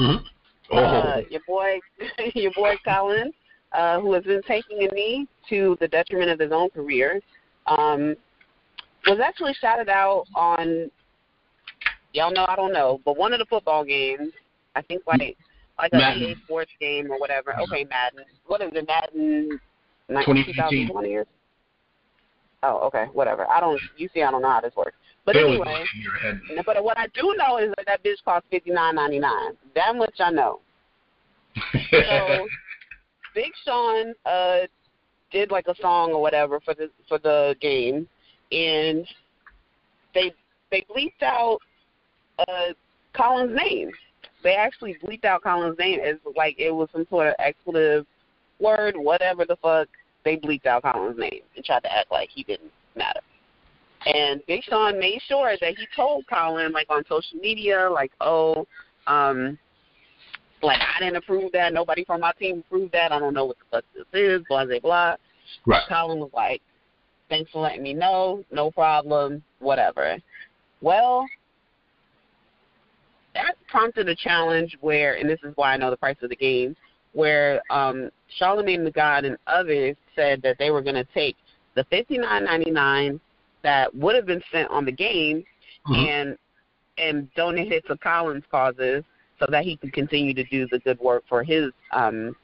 [0.00, 0.24] mm-hmm.
[0.72, 0.78] oh.
[0.78, 1.78] uh, your boy,
[2.34, 3.32] your boy Colin,
[3.72, 7.20] uh, who has been taking a knee to the detriment of his own career,
[7.66, 8.16] um,
[9.06, 10.90] was actually shouted out on.
[12.12, 14.32] Y'all know I don't know, but one of the football games,
[14.74, 15.36] I think like
[15.78, 16.22] like a Madden.
[16.22, 17.58] EA Sports game or whatever.
[17.60, 18.24] Okay, Madden.
[18.46, 19.60] What is it, Madden?
[20.08, 21.24] 2015.
[22.64, 23.48] Oh, okay, whatever.
[23.48, 23.80] I don't.
[23.96, 24.96] You see, I don't know how this works.
[25.24, 25.84] But anyway,
[26.66, 29.52] but what I do know is that that bitch cost fifty nine ninety nine.
[29.74, 30.60] That much I know.
[31.72, 32.48] so,
[33.34, 34.66] Big Sean uh
[35.32, 38.08] did like a song or whatever for the for the game,
[38.50, 39.06] and
[40.14, 40.32] they
[40.70, 41.58] they bleeped out
[42.48, 42.72] uh
[43.14, 43.90] Colin's name.
[44.42, 48.06] They actually bleeped out Colin's name as like it was some sort of expletive
[48.60, 49.88] word, whatever the fuck.
[50.24, 53.20] They bleeped out Colin's name and tried to act like he didn't matter.
[54.06, 58.66] And Big Sean made sure that he told Colin, like on social media, like, oh,
[59.06, 59.58] um,
[60.62, 61.72] like I didn't approve that.
[61.72, 63.12] Nobody from my team approved that.
[63.12, 64.42] I don't know what the fuck this is.
[64.48, 65.16] Blah blah blah.
[65.66, 65.82] Right.
[65.88, 66.62] Colin was like,
[67.28, 68.44] "Thanks for letting me know.
[68.50, 69.42] No problem.
[69.58, 70.18] Whatever."
[70.80, 71.26] Well,
[73.34, 76.36] that prompted a challenge where, and this is why I know the price of the
[76.36, 76.76] game,
[77.12, 81.36] where um, Charlemagne the God and others said that they were going to take
[81.74, 83.20] the fifty nine ninety nine
[83.62, 85.44] that would have been spent on the game
[85.88, 85.94] mm-hmm.
[85.94, 86.38] and
[86.98, 89.04] and donate it to Colin's causes
[89.38, 92.36] so that he can continue to do the good work for his um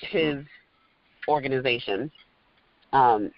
[0.00, 0.44] his
[1.28, 2.10] organization,
[2.92, 3.30] um,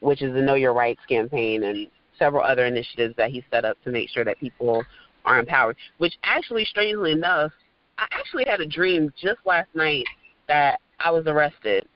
[0.00, 1.86] which is the Know Your Rights campaign and
[2.18, 4.84] several other initiatives that he set up to make sure that people
[5.28, 5.76] are empowered.
[5.98, 7.52] Which actually, strangely enough,
[7.98, 10.04] I actually had a dream just last night
[10.48, 11.86] that I was arrested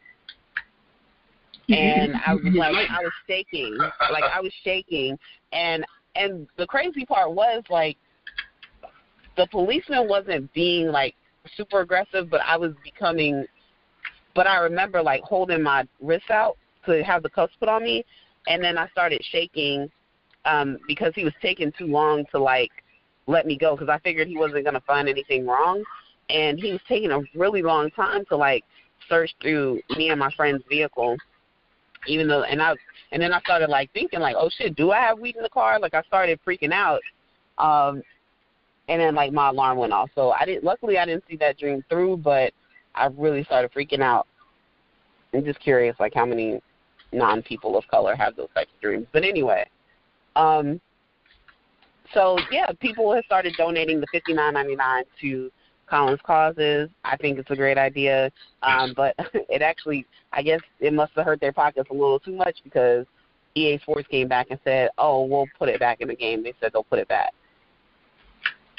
[1.69, 5.19] and I was like I was shaking, like I was shaking,
[5.53, 5.85] and
[6.17, 7.97] and the crazy part was like
[9.37, 11.15] the policeman wasn't being like
[11.57, 13.45] super aggressive, but I was becoming.
[14.35, 18.05] But I remember like holding my wrist out to have the cuffs put on me,
[18.47, 19.91] and then I started shaking
[20.45, 22.71] um because he was taking too long to like
[23.27, 25.83] let me go because I figured he wasn't gonna find anything wrong,
[26.31, 28.65] and he was taking a really long time to like
[29.09, 31.17] search through me and my friend's vehicle
[32.07, 32.75] even though and I
[33.11, 35.49] and then I started like thinking like, oh shit, do I have weed in the
[35.49, 35.79] car?
[35.79, 37.01] Like I started freaking out.
[37.59, 38.03] Um
[38.89, 40.11] and then like my alarm went off.
[40.15, 42.53] So I didn't luckily I didn't see that dream through, but
[42.95, 44.27] I really started freaking out.
[45.33, 46.61] I'm just curious like how many
[47.13, 49.07] non people of color have those types of dreams.
[49.13, 49.67] But anyway,
[50.37, 50.81] um
[52.15, 55.51] so yeah, people have started donating the fifty nine ninety nine to
[55.89, 56.89] Colin's causes.
[57.05, 58.31] I think it's a great idea,
[58.63, 62.35] um, but it actually, I guess, it must have hurt their pockets a little too
[62.35, 63.07] much because
[63.55, 66.55] EA Sports came back and said, "Oh, we'll put it back in the game." They
[66.61, 67.33] said they'll put it back.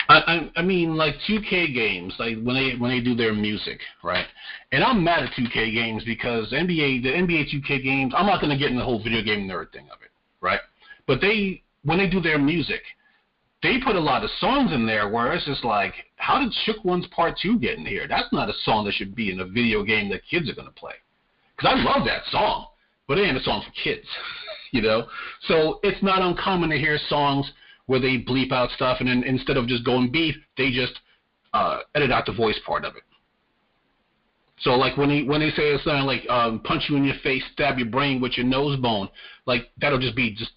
[0.10, 3.80] I, I I mean like 2K games like when they when they do their music
[4.04, 4.26] right
[4.72, 8.52] and I'm mad at 2K games because NBA the NBA 2K games I'm not going
[8.52, 10.60] to get in the whole video game nerd thing of it right
[11.08, 12.82] but they when they do their music
[13.64, 16.84] they put a lot of songs in there where it's just like, how did Shook
[16.84, 18.08] One's Part 2 get in here?
[18.08, 20.68] That's not a song that should be in a video game that kids are going
[20.68, 20.94] to play.
[21.56, 22.68] Because I love that song,
[23.08, 24.06] but it ain't a song for kids,
[24.72, 25.08] you know?
[25.48, 27.50] So it's not uncommon to hear songs
[27.86, 31.00] where they bleep out stuff and then instead of just going beef, they just
[31.54, 33.04] uh, edit out the voice part of it.
[34.60, 37.44] So like when they when they say something like um, punch you in your face,
[37.52, 39.10] stab your brain with your nose bone,
[39.46, 40.52] like that'll just be just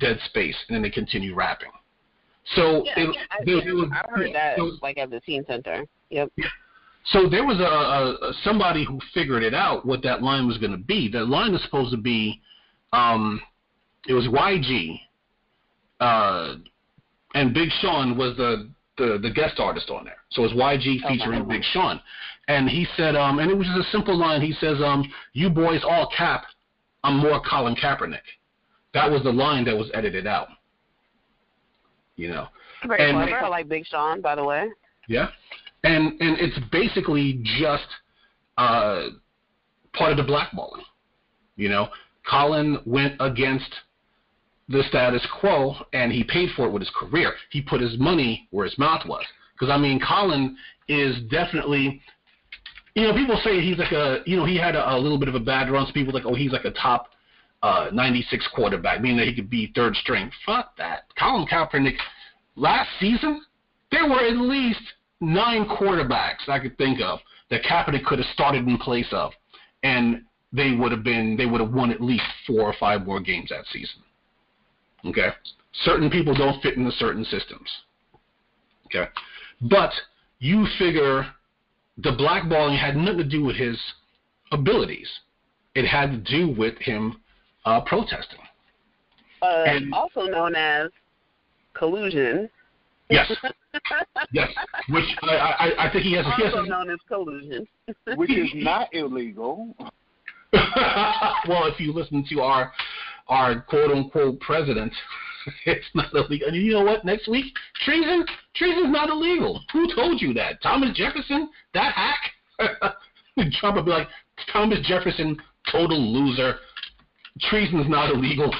[0.00, 1.68] dead space, and then they continue rapping.
[2.54, 5.44] So yeah, it, I, there, there was, I heard that was, like at the teen
[5.46, 5.84] center.
[6.10, 6.30] Yep.
[7.06, 10.58] So there was a, a, a somebody who figured it out what that line was
[10.58, 11.10] going to be.
[11.10, 12.40] That line was supposed to be,
[12.92, 13.40] um,
[14.08, 15.00] it was YG,
[16.00, 16.56] uh,
[17.34, 20.18] and Big Sean was the, the the guest artist on there.
[20.30, 21.56] So it was YG featuring okay.
[21.56, 22.00] Big Sean,
[22.48, 24.40] and he said, um, and it was just a simple line.
[24.40, 26.44] He says, um, "You boys all cap,
[27.02, 28.24] I'm more Colin Kaepernick."
[28.92, 30.48] That was the line that was edited out.
[32.16, 32.46] You know,
[32.86, 33.44] very and, clever.
[33.44, 34.68] I like Big Sean, by the way.
[35.08, 35.28] Yeah,
[35.82, 37.86] and and it's basically just
[38.56, 39.08] uh,
[39.92, 40.82] part of the blackballing.
[41.56, 41.88] You know,
[42.28, 43.70] Colin went against
[44.68, 47.34] the status quo, and he paid for it with his career.
[47.50, 49.24] He put his money where his mouth was.
[49.52, 50.56] Because I mean, Colin
[50.88, 52.02] is definitely
[52.94, 55.28] you know, people say he's like a, you know, he had a, a little bit
[55.28, 55.86] of a bad run.
[55.86, 57.08] So people like, oh, he's like a top
[57.64, 60.30] uh, 96 quarterback, meaning that he could be third string.
[60.44, 61.04] Fuck that.
[61.18, 61.96] Colin Kaepernick,
[62.56, 63.42] last season,
[63.90, 64.82] there were at least
[65.22, 69.32] nine quarterbacks I could think of that Kaepernick could have started in place of,
[69.82, 73.18] and they would have been, they would have won at least four or five more
[73.18, 74.02] games that season.
[75.06, 75.30] Okay,
[75.84, 77.70] certain people don't fit into certain systems.
[78.86, 79.08] Okay,
[79.62, 79.90] but
[80.38, 81.26] you figure
[81.96, 83.80] the blackballing had nothing to do with his
[84.52, 85.08] abilities.
[85.74, 87.20] It had to do with him
[87.64, 88.38] uh, protesting.
[89.42, 90.90] Uh, and, also known as
[91.74, 92.48] collusion.
[93.10, 93.30] Yes.
[94.32, 94.50] yes.
[94.88, 96.24] Which I, I, I think he has.
[96.24, 97.66] Also he has known as collusion.
[98.16, 99.74] which is not illegal.
[100.52, 102.72] well, if you listen to our
[103.28, 104.92] our quote unquote president,
[105.66, 106.48] it's not illegal.
[106.48, 107.04] And you know what?
[107.04, 107.52] Next week,
[107.84, 108.24] treason
[108.56, 109.60] treason's not illegal.
[109.72, 110.62] Who told you that?
[110.62, 111.50] Thomas Jefferson?
[111.74, 112.80] That hack?
[113.58, 114.08] Trump would be like,
[114.52, 115.36] Thomas Jefferson,
[115.70, 116.56] total loser.
[117.40, 118.54] Treason's not illegal.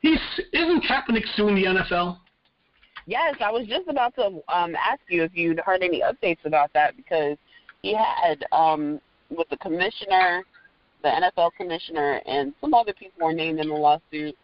[0.00, 0.18] He's
[0.52, 2.18] isn't Kaepernick suing the NFL?
[3.06, 6.72] Yes, I was just about to um, ask you if you'd heard any updates about
[6.74, 7.36] that because
[7.82, 10.44] he had um, with the commissioner,
[11.02, 14.36] the NFL commissioner, and some other people were named in the lawsuit,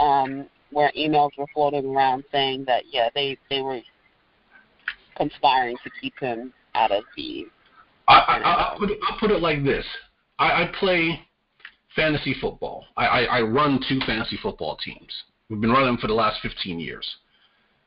[0.00, 3.80] um, where emails were floating around saying that yeah, they they were
[5.16, 7.46] conspiring to keep him out of the.
[8.08, 9.84] I, I, will put I'll put it like this:
[10.38, 11.20] I, I play
[11.96, 12.84] fantasy football.
[12.96, 15.12] I, I, I run two fantasy football teams.
[15.48, 17.08] We've been running them for the last 15 years.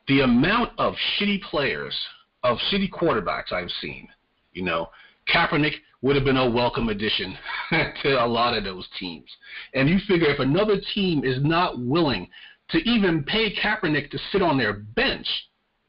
[0.08, 1.96] The amount of shitty players,
[2.42, 4.08] of shitty quarterbacks I've seen,
[4.52, 4.88] you know,
[5.32, 7.36] Kaepernick would have been a welcome addition
[8.02, 9.28] to a lot of those teams.
[9.74, 12.28] And you figure if another team is not willing
[12.70, 15.26] to even pay Kaepernick to sit on their bench,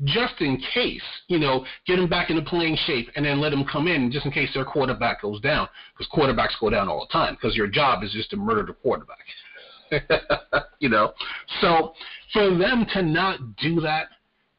[0.04, 3.64] just in case, you know, get him back into playing shape and then let him
[3.72, 5.68] come in just in case their quarterback goes down.
[5.98, 8.74] Because quarterbacks go down all the time because your job is just to murder the
[8.74, 9.20] quarterback.
[10.80, 11.14] you know?
[11.62, 11.94] So
[12.34, 14.08] for them to not do that,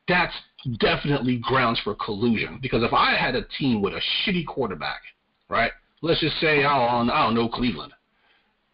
[0.09, 0.35] that's
[0.79, 2.59] definitely grounds for collusion.
[2.63, 5.01] Because if I had a team with a shitty quarterback,
[5.49, 5.73] right?
[6.03, 7.93] Let's just say I don't, I don't know Cleveland,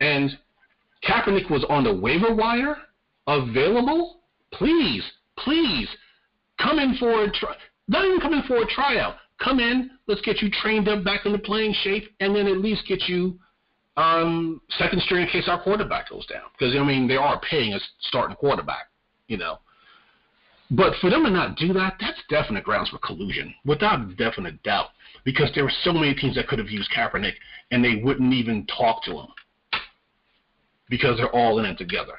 [0.01, 0.31] and
[1.07, 2.77] Kaepernick was on the waiver wire,
[3.27, 4.21] available.
[4.53, 5.03] Please,
[5.37, 5.89] please
[6.59, 7.33] come in for a.
[7.89, 9.17] Not even come in for a tryout.
[9.43, 9.91] Come in.
[10.07, 13.39] Let's get you trained up back into playing shape, and then at least get you
[13.97, 16.43] um, second string in case our quarterback goes down.
[16.59, 18.91] Because I mean, they are paying a starting quarterback,
[19.27, 19.59] you know.
[20.71, 24.89] But for them to not do that, that's definite grounds for collusion, without definite doubt.
[25.25, 27.33] Because there were so many teams that could have used Kaepernick,
[27.71, 29.29] and they wouldn't even talk to him
[30.89, 32.15] because they're all in it together.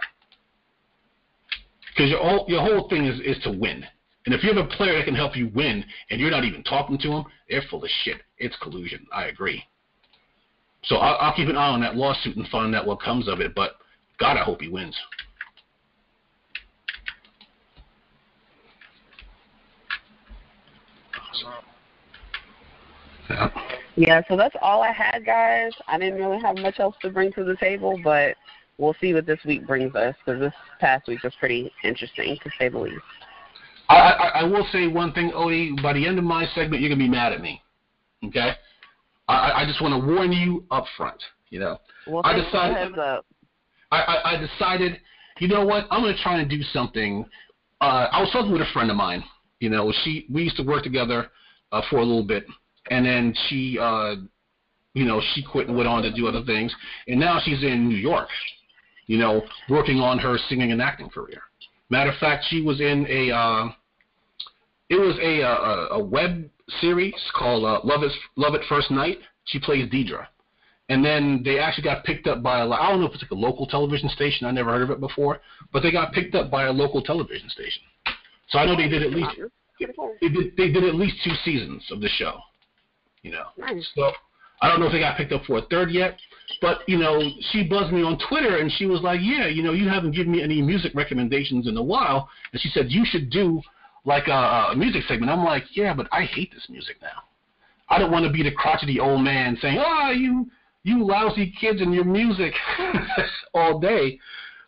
[1.89, 3.85] Because your your whole thing is is to win.
[4.25, 6.63] And if you have a player that can help you win, and you're not even
[6.63, 8.21] talking to them, they're full of shit.
[8.37, 9.05] It's collusion.
[9.13, 9.63] I agree.
[10.83, 13.39] So I'll, I'll keep an eye on that lawsuit and find out what comes of
[13.39, 13.55] it.
[13.55, 13.71] But
[14.19, 14.95] God, I hope he wins.
[23.29, 23.49] Yeah.
[23.95, 25.71] yeah, so that's all I had, guys.
[25.87, 28.35] I didn't really have much else to bring to the table, but
[28.79, 32.49] we'll see what this week brings us because this past week was pretty interesting, to
[32.57, 32.97] say the least.
[33.89, 35.81] I, I, I will say one thing, Odie.
[35.81, 37.61] By the end of my segment, you're gonna be mad at me.
[38.23, 38.51] Okay?
[39.27, 41.21] I, I just want to warn you up front.
[41.49, 42.97] You know, well, I decided.
[43.91, 44.99] I, I, I decided.
[45.39, 45.85] You know what?
[45.89, 47.25] I'm gonna try and do something.
[47.81, 49.23] Uh, I was talking with a friend of mine.
[49.59, 51.29] You know, she we used to work together
[51.71, 52.45] uh, for a little bit,
[52.91, 54.15] and then she, uh,
[54.93, 56.73] you know, she quit and went on to do other things,
[57.07, 58.29] and now she's in New York.
[59.07, 61.41] You know, working on her singing and acting career.
[61.89, 63.31] Matter of fact, she was in a.
[63.31, 63.69] Uh,
[64.89, 66.49] it was a a, a web
[66.81, 69.19] series called uh, Love Is Love at First Night.
[69.45, 70.27] She plays Deidre,
[70.89, 73.31] and then they actually got picked up by a I don't know if it's like
[73.31, 74.45] a local television station.
[74.45, 75.39] I never heard of it before,
[75.73, 77.83] but they got picked up by a local television station.
[78.49, 79.31] So I know they did at least
[79.79, 82.39] they did they did at least two seasons of the show.
[83.23, 83.89] You know, nice.
[83.95, 84.11] so
[84.61, 86.17] I don't know if they got picked up for a third yet,
[86.61, 89.73] but you know, she buzzed me on Twitter and she was like, "Yeah, you know,
[89.73, 93.29] you haven't given me any music recommendations in a while," and she said you should
[93.29, 93.61] do
[94.05, 95.31] like a, a music segment.
[95.31, 97.23] I'm like, yeah, but I hate this music now.
[97.89, 100.49] I don't want to be the crotchety old man saying, "Oh, you
[100.83, 102.53] you lousy kids and your music
[103.53, 104.19] all day."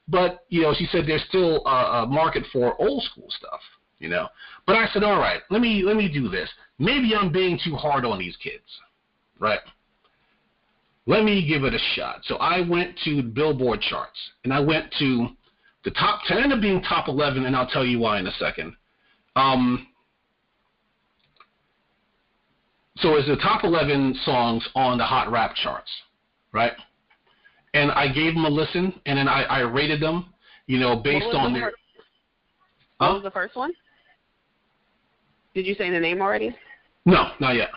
[0.07, 3.61] But you know, she said there's still a, a market for old school stuff.
[3.99, 4.27] You know,
[4.65, 6.49] but I said, all right, let me let me do this.
[6.79, 8.65] Maybe I'm being too hard on these kids,
[9.39, 9.59] right?
[11.07, 12.21] Let me give it a shot.
[12.25, 15.29] So I went to Billboard charts, and I went to
[15.83, 18.31] the top 10, ended up being top 11, and I'll tell you why in a
[18.33, 18.75] second.
[19.35, 19.87] Um,
[22.97, 25.89] So it's the top 11 songs on the Hot Rap charts,
[26.51, 26.73] right?
[27.73, 30.33] And I gave them a listen, and then I, I rated them,
[30.67, 31.69] you know, based on the their.
[31.71, 31.75] Fir-
[32.97, 33.71] what was the first one?
[35.55, 36.55] Did you say the name already?
[37.05, 37.69] No, not yet.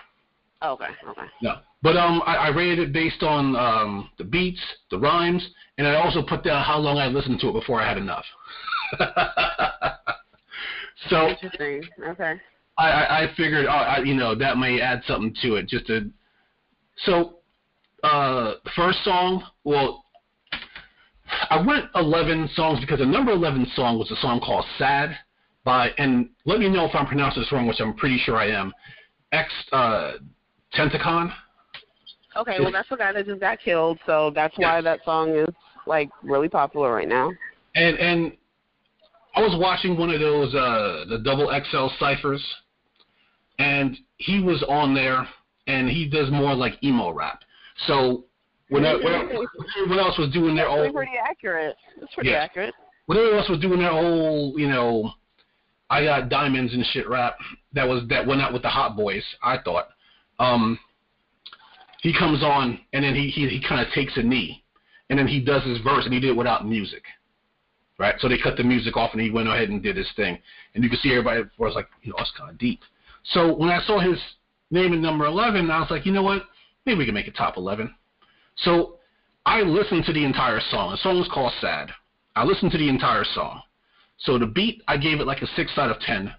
[0.61, 1.27] Oh, okay, okay.
[1.41, 5.47] No, but um, I, I rated it based on um the beats, the rhymes,
[5.79, 8.25] and I also put down how long I listened to it before I had enough.
[11.09, 11.85] so Interesting.
[12.09, 12.41] Okay.
[12.77, 15.69] I, I, I figured, uh, I, you know, that may add something to it.
[15.69, 16.11] Just to,
[17.05, 17.37] so,
[18.03, 20.05] uh, first song, well,
[21.51, 25.17] I went 11 songs because the number 11 song was a song called "Sad"
[25.65, 28.49] by, and let me know if I'm pronouncing this wrong, which I'm pretty sure I
[28.49, 28.73] am.
[29.33, 30.15] X uh,
[30.75, 31.33] Tentacon.
[32.37, 34.85] Okay, well that's the guy that just got killed, so that's why Yes.
[34.85, 35.49] that song is
[35.87, 37.31] like really popular right now.
[37.75, 38.33] And and
[39.37, 42.43] I was watching one of those uh the double XL ciphers
[43.59, 45.29] and he was on there
[45.67, 47.43] and he does more like emo rap.
[47.87, 48.25] So
[48.69, 49.23] when I, when I-
[49.83, 50.87] everyone else was doing their old.
[50.87, 51.77] Own pretty accurate.
[52.01, 52.75] That's pretty accurate.
[53.07, 55.11] when everyone else was doing their whole, you know,
[55.91, 57.37] I got diamonds and shit rap
[57.75, 59.89] that was that went out with the hot boys, I thought.
[60.39, 60.79] Um
[62.05, 64.63] he comes on and then he he, he kinda takes a knee
[65.09, 67.03] and then he does his verse and he did it without music.
[67.99, 68.15] Right?
[68.19, 70.39] So they cut the music off and he went ahead and did his thing.
[70.75, 72.81] And you could see everybody was like, you know, it's kinda deep.
[73.23, 74.19] So when I saw his
[74.71, 76.43] name in number eleven, I was like, you know what?
[76.85, 77.95] Maybe we can make it top eleven.
[78.57, 78.99] So
[79.47, 80.91] I listened to the entire song.
[80.93, 81.91] The song was called Sad.
[82.37, 83.63] I listened to the entire song.
[84.19, 86.35] So the beat, I gave it like a six out of ten.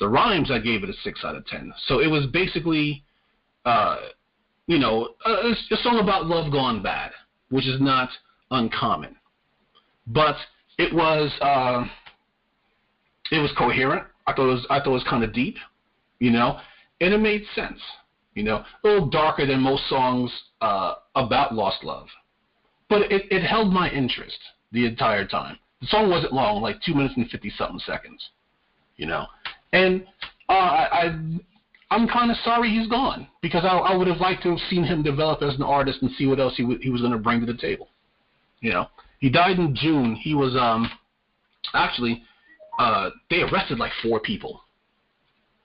[0.00, 1.72] The rhymes, I gave it a six out of ten.
[1.86, 3.04] So it was basically,
[3.66, 3.98] uh,
[4.66, 7.10] you know, a, a song about love gone bad,
[7.50, 8.08] which is not
[8.50, 9.16] uncommon.
[10.06, 10.36] But
[10.78, 11.84] it was, uh,
[13.30, 14.06] it was coherent.
[14.26, 15.56] I thought it was, I thought it was kind of deep,
[16.20, 16.58] you know,
[17.00, 17.80] and it made sense.
[18.34, 22.06] You know, a little darker than most songs uh, about lost love,
[22.88, 24.38] but it, it held my interest
[24.72, 25.58] the entire time.
[25.82, 28.26] The song wasn't long, like two minutes and fifty something seconds,
[28.96, 29.26] you know.
[29.74, 30.06] And
[30.48, 31.18] uh, I
[31.92, 34.82] I'm kind of sorry he's gone because I, I would have liked to have seen
[34.82, 37.18] him develop as an artist and see what else he w- he was going to
[37.18, 37.90] bring to the table.
[38.60, 38.86] You know,
[39.18, 40.14] he died in June.
[40.14, 40.90] He was um
[41.74, 42.22] actually
[42.78, 44.62] uh they arrested like four people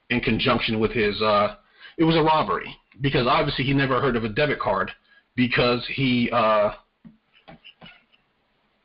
[0.10, 1.56] in conjunction with his uh
[1.98, 4.92] it was a robbery because obviously he never heard of a debit card
[5.38, 6.72] because he uh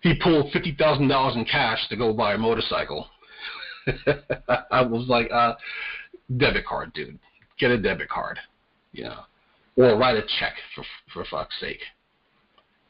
[0.00, 3.08] he pulled fifty thousand dollars in cash to go buy a motorcycle.
[4.70, 5.54] I was like, uh,
[6.36, 7.18] debit card, dude.
[7.62, 8.40] Get a debit card,
[8.90, 9.20] you know,
[9.76, 11.78] or write a check for for fuck's sake.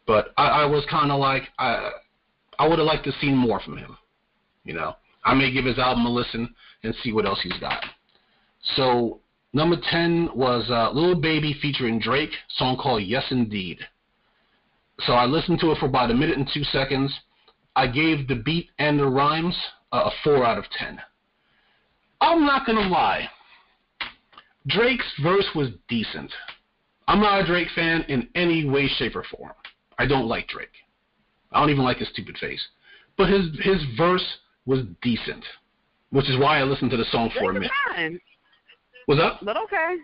[0.07, 1.91] But I, I was kind of like, I
[2.59, 3.99] I would have liked to seen more from him,
[4.65, 4.95] you know.
[5.27, 6.55] I may give his album a listen
[6.85, 7.85] and see what else he's got.
[8.77, 9.21] So
[9.53, 13.79] number ten was uh, Lil Baby featuring Drake, song called Yes Indeed.
[15.01, 17.13] So I listened to it for about a minute and two seconds.
[17.77, 19.55] I gave the beat and the rhymes
[19.93, 20.99] uh, a four out of ten.
[22.23, 23.29] I'm not gonna lie.
[24.67, 26.31] Drake's verse was decent.
[27.09, 29.53] I'm not a Drake fan in any way, shape, or form.
[29.99, 30.69] I don't like Drake.
[31.51, 32.63] I don't even like his stupid face.
[33.19, 34.25] But his his verse
[34.65, 35.45] was decent,
[36.11, 37.71] which is why I listened to the song for a minute.
[37.87, 38.21] your time.
[39.09, 39.45] Was that?
[39.45, 39.97] But okay.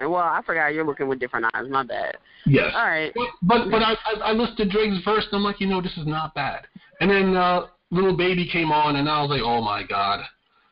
[0.00, 1.66] Well, I forgot you're looking with different eyes.
[1.70, 2.18] My bad.
[2.44, 2.72] Yes.
[2.74, 3.12] All right.
[3.14, 5.80] But but, but I, I I listened to Drake's verse and I'm like, you know,
[5.80, 6.66] this is not bad.
[7.00, 10.20] And then uh, Lil Baby came on and I was like, oh my god,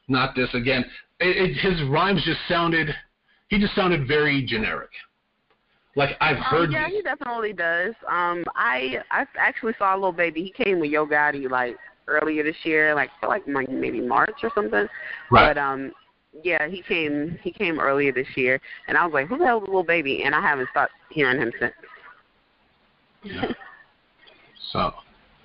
[0.09, 0.85] not this again.
[1.21, 2.95] It, it, his rhymes just sounded,
[3.49, 4.91] he just sounded very generic.
[5.97, 6.73] Like I've Um, heard.
[6.73, 7.95] yeah, he definitely does.
[8.07, 10.43] Um, I I actually saw a Lil Baby.
[10.43, 14.39] He came with Yo Gotti like earlier this year, like I feel like maybe March
[14.43, 14.87] or something.
[15.31, 15.55] Right.
[15.55, 15.93] But um,
[16.45, 19.63] yeah, he came he came earlier this year, and I was like, who the hell
[19.63, 20.23] is Lil Baby?
[20.23, 21.75] And I haven't stopped hearing him since.
[23.25, 23.53] Yeah.
[24.73, 24.93] So,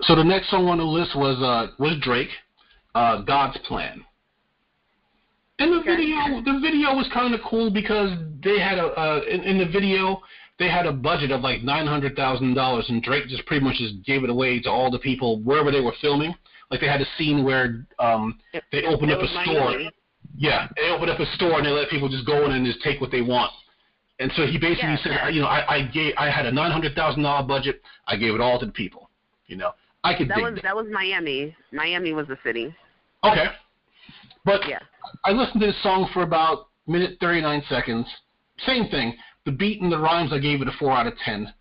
[0.01, 2.29] so the next song on the list was uh was Drake,
[2.93, 4.03] uh, God's Plan.
[5.63, 8.11] And the video, the video was kind of cool because
[8.43, 10.21] they had a uh, in, in the video
[10.59, 13.77] they had a budget of like nine hundred thousand dollars, and Drake just pretty much
[13.77, 16.35] just gave it away to all the people wherever they were filming.
[16.69, 18.41] Like they had a scene where um
[18.73, 19.73] they opened up a store.
[20.35, 22.81] Yeah, they opened up a store and they let people just go in and just
[22.83, 23.51] take what they want.
[24.19, 25.23] And so he basically Yeah.
[25.27, 27.81] said, you know, I, I gave, I had a nine hundred thousand dollar budget.
[28.05, 29.09] I gave it all to the people.
[29.47, 29.71] You know,
[30.03, 30.63] I could That was that.
[30.63, 31.55] that was Miami.
[31.71, 32.75] Miami was the city.
[33.23, 33.45] Okay,
[34.43, 34.79] but Yeah.
[35.25, 38.07] I listened to this song for about minute thirty nine seconds.
[38.65, 39.15] Same thing.
[39.45, 41.53] The beat and the rhymes, I gave it a four out of ten.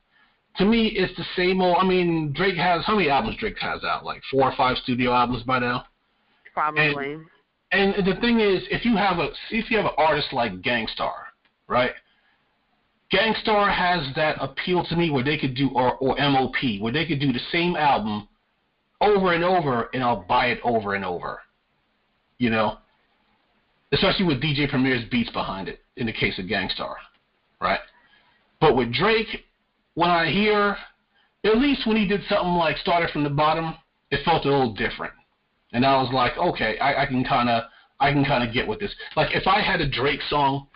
[0.58, 1.76] To me, it's the same old.
[1.78, 4.04] I mean, Drake has how many albums Drake has out?
[4.04, 5.84] Like four or five studio albums by now.
[6.52, 7.18] Probably.
[7.72, 10.86] And the thing is, if you have a if you have an artist like Gang
[10.92, 11.26] Starr,
[11.68, 11.92] right?
[13.10, 16.92] Gang Starr has that appeal to me where they could do or or MOP where
[16.92, 18.28] they could do the same album
[19.00, 21.40] over and over and I'll buy it over and over.
[22.38, 22.78] You know,
[23.92, 25.80] especially with DJ Premier's beats behind it.
[25.96, 26.96] In the case of Gang Starr,
[27.60, 27.80] right?
[28.60, 29.44] But with Drake,
[29.94, 30.76] when I hear,
[31.44, 33.74] at least when he did something like started from the bottom,
[34.10, 35.12] it felt a little different,
[35.72, 37.64] and I was like, okay, I, I can kind of
[38.00, 38.94] I can kind of get with this.
[39.16, 40.66] Like if I had a Drake song,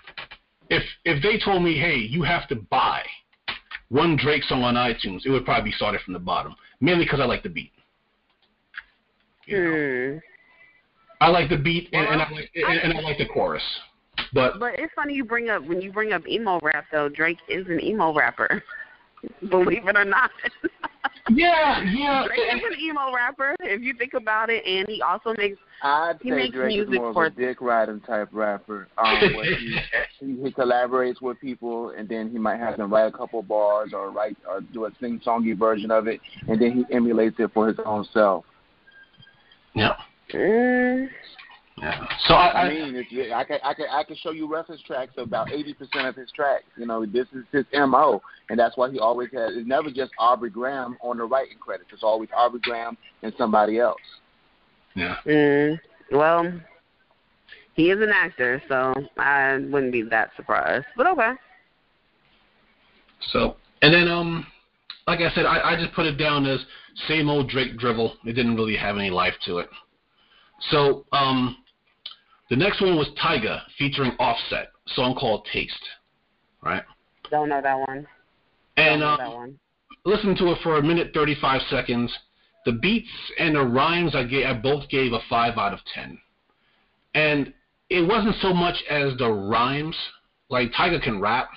[0.69, 3.03] if if they told me, hey, you have to buy
[3.89, 7.21] one Drake song on iTunes, it would probably be started from the bottom, mainly because
[7.21, 7.73] I like the beat.
[9.47, 10.12] You know?
[10.12, 10.19] Hmm.
[11.21, 13.62] I like the beat and, and I like and, and I like the chorus,
[14.33, 17.09] but But it's funny you bring up when you bring up emo rap though.
[17.09, 18.62] Drake is an emo rapper.
[19.49, 20.31] Believe it or not.
[21.31, 22.27] yeah, yeah.
[22.27, 26.17] Drake is an emo rapper if you think about it, and he also makes I'd
[26.23, 28.89] He say makes Drake is music more of for- a dick riding type rapper.
[28.99, 29.79] Um, he,
[30.21, 33.93] he, he collaborates with people, and then he might have them write a couple bars
[33.95, 37.51] or write or do a sing songy version of it, and then he emulates it
[37.55, 38.45] for his own self.
[39.75, 39.95] yeah.
[40.35, 41.09] Mm,
[41.79, 42.07] Yeah.
[42.27, 44.83] So I, I I, mean, it's, I can I can I can show you reference
[44.83, 46.64] tracks about eighty percent of his tracks.
[46.77, 49.53] You know, this is his mo, and that's why he always has.
[49.55, 51.91] It's never just Aubrey Graham on the writing credits.
[51.93, 54.01] It's always Aubrey Graham and somebody else.
[54.95, 55.16] yeah.
[55.27, 55.79] mm,
[56.12, 56.53] well,
[57.74, 60.87] he is an actor, so I wouldn't be that surprised.
[60.97, 61.33] But okay.
[63.33, 64.47] So and then um,
[65.07, 66.61] like I said, I, I just put it down as
[67.07, 68.16] same old Drake drivel.
[68.24, 69.68] It didn't really have any life to it.
[70.70, 71.57] So um,
[72.50, 75.72] the next one was Tyga featuring Offset, a song called Taste,
[76.62, 76.82] right?
[77.30, 78.07] Don't know that one.
[78.76, 79.59] And Don't know um, that one.
[80.04, 82.12] listened to it for a minute 35 seconds.
[82.64, 86.18] The beats and the rhymes I gave, I both gave a five out of ten.
[87.14, 87.52] And
[87.88, 89.96] it wasn't so much as the rhymes,
[90.48, 91.48] like Tyga can rap,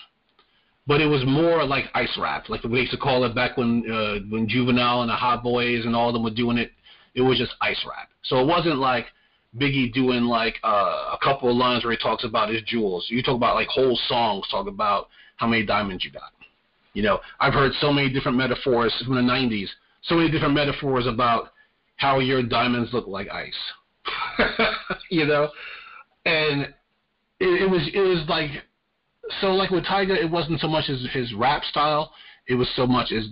[0.87, 3.83] but it was more like ice rap, like we used to call it back when
[3.91, 6.71] uh, when Juvenile and the Hot Boys and all of them were doing it.
[7.15, 8.09] It was just ice rap.
[8.23, 9.05] So it wasn't like
[9.57, 13.05] Biggie doing like uh, a couple of lines where he talks about his jewels.
[13.09, 15.07] You talk about like whole songs talk about
[15.37, 16.31] how many diamonds you got.
[16.93, 19.67] You know, I've heard so many different metaphors from the '90s,
[20.03, 21.51] so many different metaphors about
[21.95, 23.53] how your diamonds look like ice.
[25.09, 25.49] you know,
[26.25, 26.73] and
[27.39, 28.51] it, it was it was like
[29.41, 32.11] so like with Tyga, it wasn't so much as his rap style,
[32.47, 33.25] it was so much as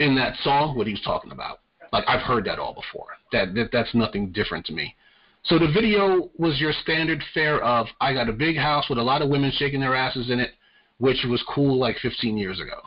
[0.00, 1.60] in that song what he was talking about.
[1.94, 3.06] Like I've heard that all before.
[3.30, 4.96] That, that that's nothing different to me.
[5.44, 9.02] So the video was your standard fare of I got a big house with a
[9.02, 10.54] lot of women shaking their asses in it,
[10.98, 12.80] which was cool like 15 years ago.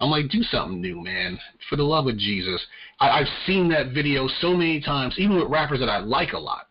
[0.00, 1.38] I'm like, do something new, man.
[1.68, 2.64] For the love of Jesus.
[3.00, 6.38] I, I've seen that video so many times, even with rappers that I like a
[6.38, 6.68] lot.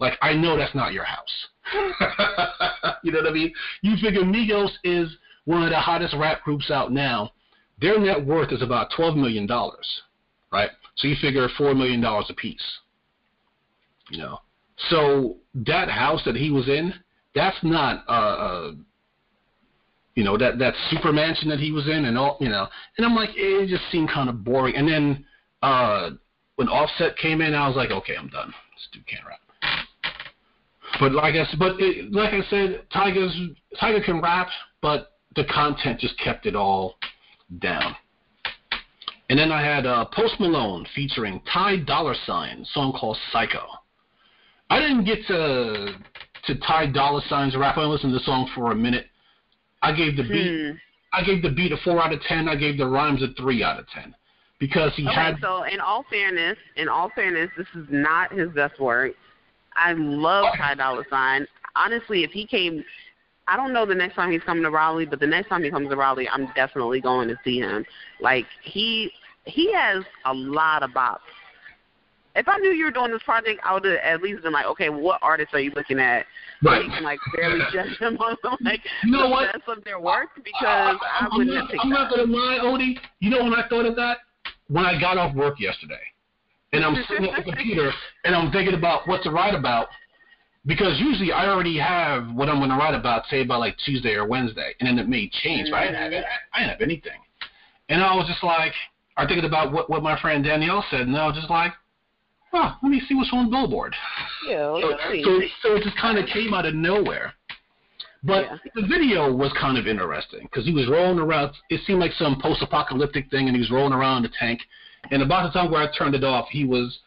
[0.00, 1.46] Like, I know that's not your house.
[3.04, 3.54] you know what I mean?
[3.82, 5.08] You figure Migos is
[5.44, 7.30] one of the hottest rap groups out now.
[7.80, 9.48] Their net worth is about $12 million,
[10.54, 10.70] right?
[10.96, 12.64] So you figure $4 million a piece.
[14.10, 14.38] You know?
[14.88, 15.36] So
[15.66, 16.94] that house that he was in,
[17.34, 18.72] that's not uh, uh
[20.14, 23.04] you know that that super mansion that he was in and all you know and
[23.04, 25.24] i'm like it just seemed kind of boring and then
[25.62, 26.10] uh
[26.54, 29.40] when offset came in i was like okay i'm done this dude can't rap
[31.00, 33.36] but like i said but it, like i said Tyga's
[33.80, 34.48] Tyga can rap
[34.80, 36.96] but the content just kept it all
[37.58, 37.96] down
[39.30, 43.66] and then i had uh post malone featuring Ty Dolla Sign song called psycho
[44.70, 45.94] i didn't get to
[46.46, 49.06] to Ty Dolla Sign's rap i listened to the song for a minute
[49.84, 50.70] I gave the beat.
[50.70, 50.76] Hmm.
[51.12, 52.48] I gave the beat a four out of ten.
[52.48, 54.14] I gave the rhymes a three out of ten
[54.58, 55.36] because he Okay, had.
[55.40, 59.12] so in all fairness, in all fairness, this is not his best work.
[59.76, 61.46] I love Ty Dolla Sign.
[61.76, 62.82] Honestly, if he came,
[63.46, 65.70] I don't know the next time he's coming to Raleigh, but the next time he
[65.70, 67.84] comes to Raleigh, I'm definitely going to see him.
[68.20, 69.10] Like he
[69.44, 71.18] he has a lot of bops.
[72.36, 74.66] If I knew you were doing this project, I would have at least been like,
[74.66, 76.26] okay, what artists are you looking at?
[76.62, 76.84] So Right.
[76.84, 79.54] you can like barely judge them on like You know the what?
[79.68, 82.98] of their work because I, I'm, wouldn't not, have I'm not gonna lie, Odie.
[83.20, 84.18] You know when I thought of that?
[84.68, 86.00] When I got off work yesterday,
[86.72, 87.92] and I'm sitting at the computer
[88.24, 89.88] and I'm thinking about what to write about.
[90.66, 94.14] Because usually I already have what I'm going to write about, say by like Tuesday
[94.14, 95.68] or Wednesday, and then it may change.
[95.70, 96.24] But I didn't have it.
[96.54, 97.20] I didn't have anything,
[97.90, 98.72] and I was just like,
[99.16, 101.72] I'm thinking about what what my friend Danielle said, and I was just like,
[102.54, 103.94] oh, let me see what's on Billboard.
[104.48, 107.34] Yeah, So, so, so it just kind of came out of nowhere.
[108.22, 108.56] But Yeah.
[108.74, 111.52] the video was kind of interesting because he was rolling around.
[111.68, 114.60] It seemed like some post-apocalyptic thing, and he was rolling around in the tank.
[115.10, 116.98] And about the time where I turned it off, he was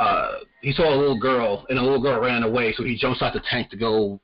[0.00, 2.74] uh, he saw a little girl, and a little girl ran away.
[2.76, 4.18] So he jumps out the tank to go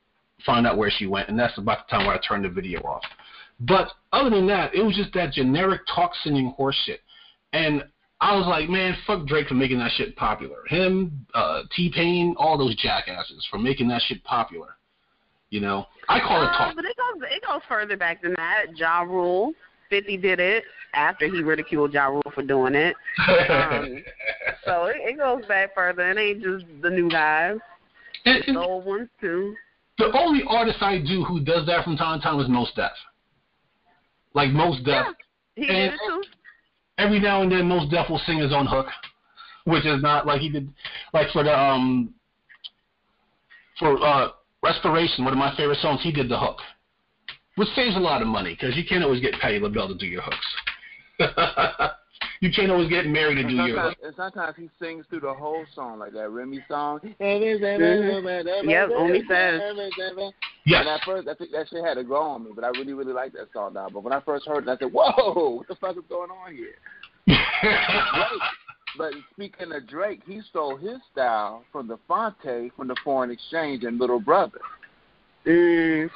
[0.45, 2.81] find out where she went, and that's about the time where I turned the video
[2.81, 3.05] off.
[3.61, 6.99] But other than that, it was just that generic talk singing horse shit.
[7.53, 7.85] And
[8.21, 10.57] I was like, man, fuck Drake for making that shit popular.
[10.67, 14.75] Him, uh, T Pain, all those jackasses for making that shit popular.
[15.51, 16.75] You know, I call uh, it talk.
[16.75, 18.67] But it goes it goes further back than that.
[18.75, 19.53] Ja Rule,
[19.93, 20.65] Fifty did it
[20.95, 22.97] after he ridiculed Ja Rule for doing it.
[23.29, 24.03] Um,
[24.65, 26.11] so it, it goes back further.
[26.11, 27.59] It ain't just the new guys.
[28.25, 29.55] And- The old ones too.
[29.99, 32.91] the only artist I do who does that from time to time is Mos Def.
[34.33, 35.09] Like Mos Def.
[35.57, 36.23] He And- did it too.
[36.97, 38.87] every now and then Mos Def will sing his own hook,
[39.65, 40.73] which is not like he did,
[41.13, 42.15] like for the um
[43.79, 44.29] for uh
[44.63, 46.57] Respiration, one of my favorite songs, he did the hook,
[47.57, 50.07] which saves a lot of money because you can't always get Patti LaBelle to do
[50.07, 50.47] your hooks.
[52.41, 54.07] you can't always get Mary to do your sometimes, hook.
[54.07, 57.01] and sometimes he sings through the whole song, like that Remy song.
[58.65, 59.61] Yep, only says.
[60.65, 60.81] Yes.
[60.81, 62.93] And at first, I think that shit had to grow on me, but I really,
[62.93, 63.89] really like that song now.
[63.93, 66.55] But when I first heard it, I said, "Whoa, what the fuck is going on
[66.55, 66.75] here?"
[67.27, 68.41] Drake.
[68.97, 73.85] But speaking of Drake, he stole his style from the Phonte from the Foreign Exchange
[73.85, 74.61] and Little Brother.
[75.47, 76.11] Mm.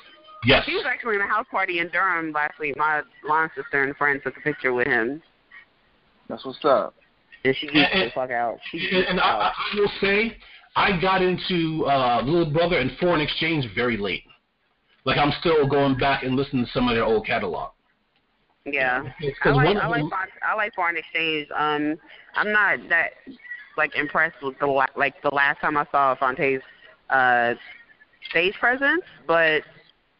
[0.45, 0.65] Yes.
[0.67, 2.77] He was actually in a house party in Durham last week.
[2.77, 5.23] My line sister and friend took a picture with him,
[6.29, 6.95] That's what's up.
[7.45, 8.59] and she geeked And- the fuck out.
[8.71, 9.41] She And, and I, out.
[9.41, 10.37] I I will say,
[10.77, 14.25] I got into uh, Little Brother and Foreign Exchange very late.
[15.05, 17.71] Like I'm still going back and listening to some of their old catalog.
[18.65, 21.49] Yeah, I Because like one I of like them- foreign, I like foreign exchange.
[21.57, 21.97] Um,
[22.35, 23.11] I'm not that
[23.77, 26.61] like impressed with the like the last time I saw Phonte's
[27.11, 27.55] uh
[28.31, 29.63] stage presence, but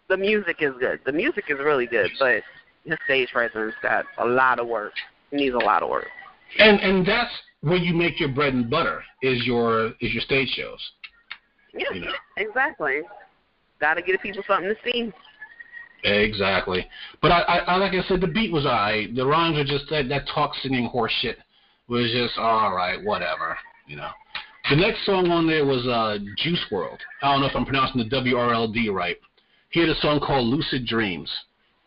[0.09, 1.01] the music is good.
[1.05, 2.43] The music is really good, but
[2.85, 4.93] his stage presence got a lot of work.
[5.33, 6.09] Needs a lot of work.
[6.59, 7.33] And and that's
[7.63, 10.79] where you make your bread and butter is your is your stage shows.
[11.75, 12.13] Yeah, You know.
[12.37, 13.01] exactly.
[13.81, 15.13] Got to get give people something to see.
[16.05, 16.87] Exactly.
[17.21, 19.15] But I, I, I like I said, the beat was alright.
[19.15, 21.39] The rhymes were just that that talk singing horse shit
[21.89, 23.59] was just all right, whatever.
[23.87, 24.11] You know.
[24.71, 26.99] The next song on there was uh, Juice WRLD.
[27.23, 29.17] I don't know if I'm pronouncing the W R L D right.
[29.77, 31.31] He had a song called Lucid Dreams.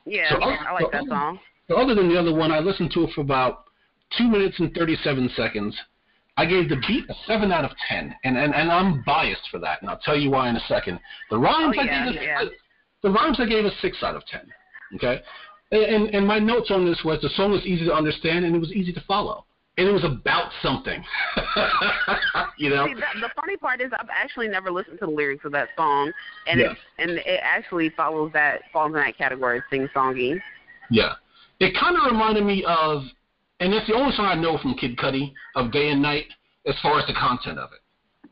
[0.05, 1.39] Yeah, So, I like that song.
[1.67, 3.63] So other than the other one, I listened to it for about
[4.15, 5.75] two minutes and 37 seconds.
[6.37, 9.57] I gave the beat a 7 out of 10, and, and, and I'm biased for
[9.61, 10.99] that, and I'll tell you why in a second.
[11.31, 12.43] The rhymes, Oh, I gave a, yeah.
[13.01, 14.41] the rhymes I gave a 6 out of 10,
[14.97, 15.23] okay?
[15.71, 18.59] And, and my notes on this was the song was easy to understand, and it
[18.59, 19.45] was easy to follow.
[19.79, 21.01] And it was about something,
[22.57, 22.85] you know?
[22.87, 25.69] See, that, the funny part is I've actually never listened to the lyrics of that
[25.77, 26.11] song,
[26.47, 26.71] and Yeah.
[26.71, 30.37] it and it actually follows that falls in that category of sing songy.
[30.91, 31.13] Yeah.
[31.61, 33.03] It kind of reminded me of,
[33.61, 36.25] and that's the only song I know from Kid Cudi, of Day and Night,
[36.65, 37.79] as far as the content of it,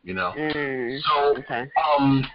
[0.03, 0.33] you know?
[0.35, 0.99] Mm.
[1.01, 1.65] So, Okay.
[1.97, 2.27] um,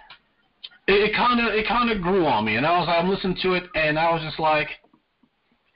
[0.87, 3.53] it kind of it kind of grew on me, and I was I'm listening to
[3.53, 4.69] it, and I was just like,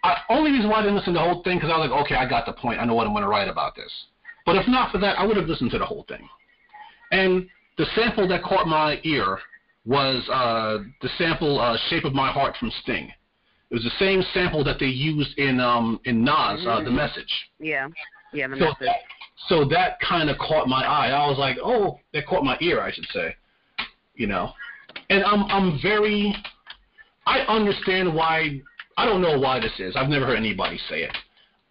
[0.03, 2.01] I, only reason why I didn't listen to the whole thing because I was like,
[2.05, 2.79] okay, I got the point.
[2.79, 3.91] I know what I'm going to write about this.
[4.45, 6.27] But if not for that, I would have listened to the whole thing.
[7.11, 9.39] And the sample that caught my ear
[9.85, 13.11] was uh, the sample uh, "Shape of My Heart" from Sting.
[13.69, 17.33] It was the same sample that they used in um, in Nas, uh, "The Message."
[17.59, 17.87] Yeah.
[18.33, 18.47] Yeah.
[18.47, 18.77] The So message.
[18.81, 18.95] that,
[19.47, 21.09] so that kind of caught my eye.
[21.09, 23.35] I was like, oh, that caught my ear, I should say.
[24.15, 24.51] You know,
[25.09, 26.35] and I'm I'm very,
[27.25, 28.61] I understand why.
[28.97, 29.95] I don't know why this is.
[29.95, 31.15] I've never heard anybody say it.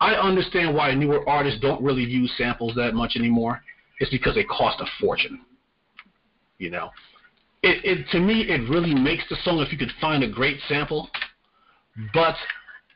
[0.01, 3.63] I understand why newer artists don't really use samples that much anymore.
[3.99, 5.41] It's because they cost a fortune.
[6.59, 6.91] You know,
[7.63, 10.59] it it to me it really makes the song if you could find a great
[10.69, 11.11] sample,
[12.15, 12.37] but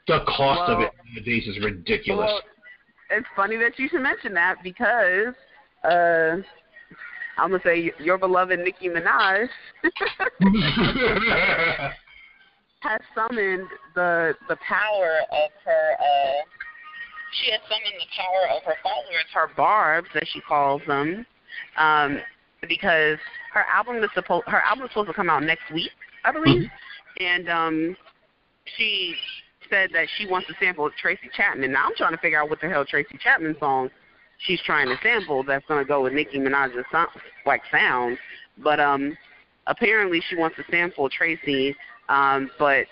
[0.07, 2.31] the cost of Well- it nowadays is ridiculous.
[2.31, 2.43] Well,
[3.11, 5.35] it's funny that you should mention that because
[5.85, 6.37] uh,
[7.39, 9.49] I'm gonna say your beloved Nicki Minaj
[12.81, 15.93] has summoned the the power of her.
[15.99, 16.43] Uh,
[17.33, 21.25] she has summoned the power of her followers, her barbs, as she calls them,
[21.77, 22.19] um,
[22.69, 23.19] because
[23.53, 25.91] her album is supposed her album is supposed to come out next week,
[26.25, 26.69] I believe,
[27.21, 27.97] and um,
[28.77, 29.15] she
[29.69, 31.73] said that she wants to sample Tracy Chapman.
[31.73, 33.91] Now I'm trying to figure out what the hell Tracy Chapman song
[34.47, 37.07] she's trying to sample that's going to go with Nicki Minaj's so-
[37.47, 38.19] like sound,
[38.59, 39.17] but um,
[39.67, 41.77] apparently she wants to sample Tracy,
[42.11, 42.87] um, but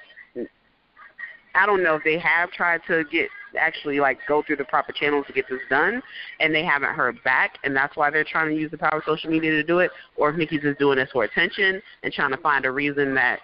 [1.55, 4.93] I don't know if they have tried to get actually like go through the proper
[4.93, 6.01] channels to get this done,
[6.41, 9.05] and they haven't heard back, and that's why they're trying to use the power of
[9.05, 12.31] social media to do it, or if Nicki's just doing this for attention and trying
[12.31, 13.41] to find a reason that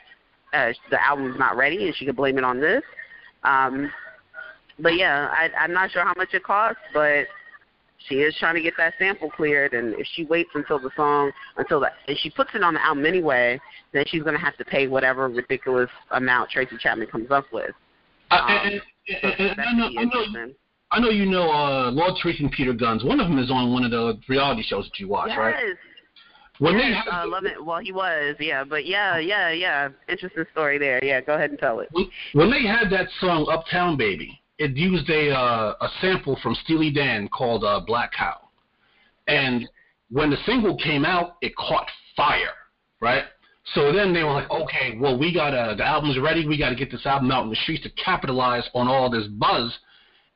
[0.52, 2.82] uh, the album's not ready and she could blame it on this.
[3.42, 3.90] Um,
[4.78, 7.26] but yeah, I, I'm not sure how much it costs, but
[8.08, 11.32] she is trying to get that sample cleared, and if she waits until the song,
[11.56, 13.58] until that, and she puts it on the album anyway,
[13.92, 17.70] then she's going to have to pay whatever ridiculous amount Tracy Chapman comes up with.
[18.30, 18.80] Um, I,
[19.76, 20.52] know, I, know,
[20.90, 23.72] I know you know uh, Lord Tariq and Peter Gunz One of them is on
[23.72, 25.38] one of the reality shows that you watch, yes.
[25.38, 25.54] right?
[26.58, 27.62] When yes, they uh, love it.
[27.62, 29.88] Well, he was, yeah, but yeah, yeah, yeah.
[30.08, 31.04] Interesting story there.
[31.04, 31.88] Yeah, go ahead and tell it.
[32.32, 36.90] When they had that song "Uptown Baby," it used a uh, a sample from Steely
[36.90, 38.40] Dan called uh, "Black Cow,"
[39.26, 39.68] and
[40.10, 42.54] when the single came out, it caught fire,
[43.00, 43.24] right?
[43.72, 46.46] So then they were like, okay, well, we got to the album's ready.
[46.46, 49.26] We got to get this album out in the streets to capitalize on all this
[49.26, 49.76] buzz.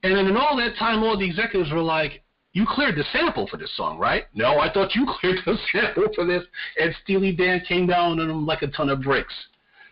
[0.03, 3.47] And then in all that time, all the executives were like, you cleared the sample
[3.47, 4.25] for this song, right?
[4.35, 6.43] No, I thought you cleared the sample for this.
[6.81, 9.35] And Steely Dan came down on them like a ton of bricks,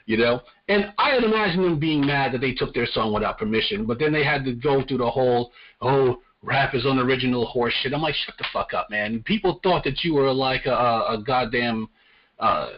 [0.06, 0.40] you know?
[0.68, 3.98] And I had imagined them being mad that they took their song without permission, but
[3.98, 5.52] then they had to go through the whole,
[5.82, 7.92] oh, rap is unoriginal horse shit.
[7.92, 9.22] I'm like, shut the fuck up, man.
[9.24, 11.88] People thought that you were like a, a goddamn
[12.38, 12.70] uh,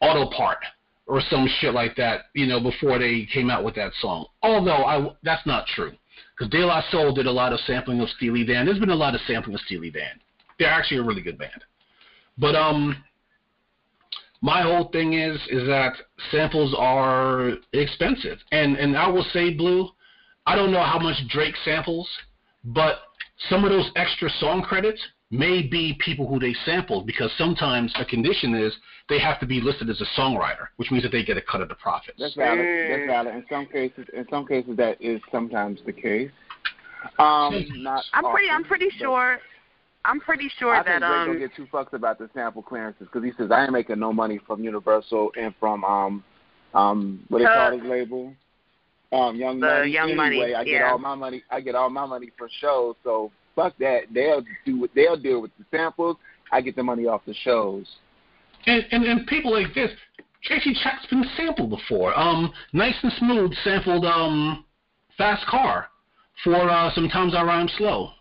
[0.00, 0.58] auto part
[1.06, 4.26] or some shit like that, you know, before they came out with that song.
[4.42, 5.92] Although I, that's not true,
[6.36, 8.66] because De La Soul did a lot of sampling of Steely Dan.
[8.66, 10.20] There's been a lot of sampling of Steely Dan.
[10.58, 11.64] They're actually a really good band.
[12.36, 13.02] But um,
[14.40, 15.94] my whole thing is is that
[16.30, 19.88] samples are expensive, and and I will say, Blue,
[20.46, 22.08] I don't know how much Drake samples,
[22.64, 22.98] but
[23.50, 28.04] some of those extra song credits may be people who they sampled because sometimes a
[28.04, 28.72] condition is
[29.08, 31.60] they have to be listed as a songwriter, which means that they get a cut
[31.60, 32.18] of the profits.
[32.18, 32.58] That's valid.
[32.90, 33.34] That's valid.
[33.34, 36.30] In some cases, in some cases, that is sometimes the case.
[37.18, 38.50] Um, not I'm pretty.
[38.50, 39.38] I'm pretty sure.
[40.08, 41.26] I'm pretty sure I that think um.
[41.28, 44.10] don't get too fucked about the sample clearances because he says I ain't making no
[44.10, 46.24] money from Universal and from um
[46.72, 48.32] um what they call his label
[49.12, 49.90] um Young the Money.
[49.90, 50.54] Young anyway, Money.
[50.54, 51.42] I get all my money.
[51.50, 52.96] I get all my money for shows.
[53.04, 54.04] So fuck that.
[54.12, 54.88] They'll do.
[54.94, 56.16] They'll deal with the samples.
[56.50, 57.86] I get the money off the shows.
[58.66, 59.90] And and, and people like this,
[60.42, 62.18] Tracy Chapman's been sampled before.
[62.18, 64.64] Um, Nice and Smooth sampled um,
[65.18, 65.88] Fast Car
[66.44, 68.12] for uh, Sometimes I Rhyme Slow.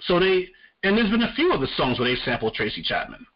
[0.00, 0.48] So they
[0.82, 3.26] and there's been a few of the songs where they sampled Tracy Chapman.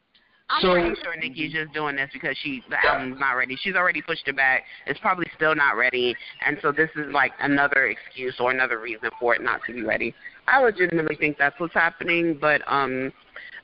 [0.50, 3.56] I'm so, pretty sure Nicki's just doing this because she the album's not ready.
[3.62, 4.64] She's already pushed it back.
[4.86, 6.14] It's probably still not ready,
[6.44, 9.82] and so this is like another excuse or another reason for it not to be
[9.82, 10.14] ready.
[10.46, 13.12] I legitimately think that's what's happening, but um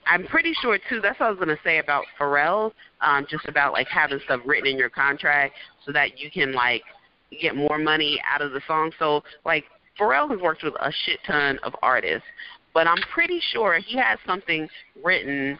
[0.06, 1.00] I'm pretty sure too.
[1.02, 2.72] That's what I was gonna say about Pharrell,
[3.02, 5.54] um, just about like having stuff written in your contract
[5.84, 6.82] so that you can like
[7.38, 8.92] get more money out of the song.
[8.98, 9.64] So like
[10.00, 12.26] Pharrell has worked with a shit ton of artists,
[12.74, 14.68] but I'm pretty sure he has something
[15.02, 15.58] written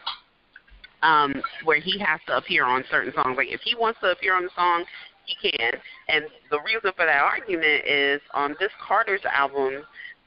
[1.01, 3.37] um, where he has to appear on certain songs.
[3.37, 4.85] Like if he wants to appear on the song,
[5.25, 5.73] he can.
[6.07, 9.83] And the reason for that argument is on this Carter's album,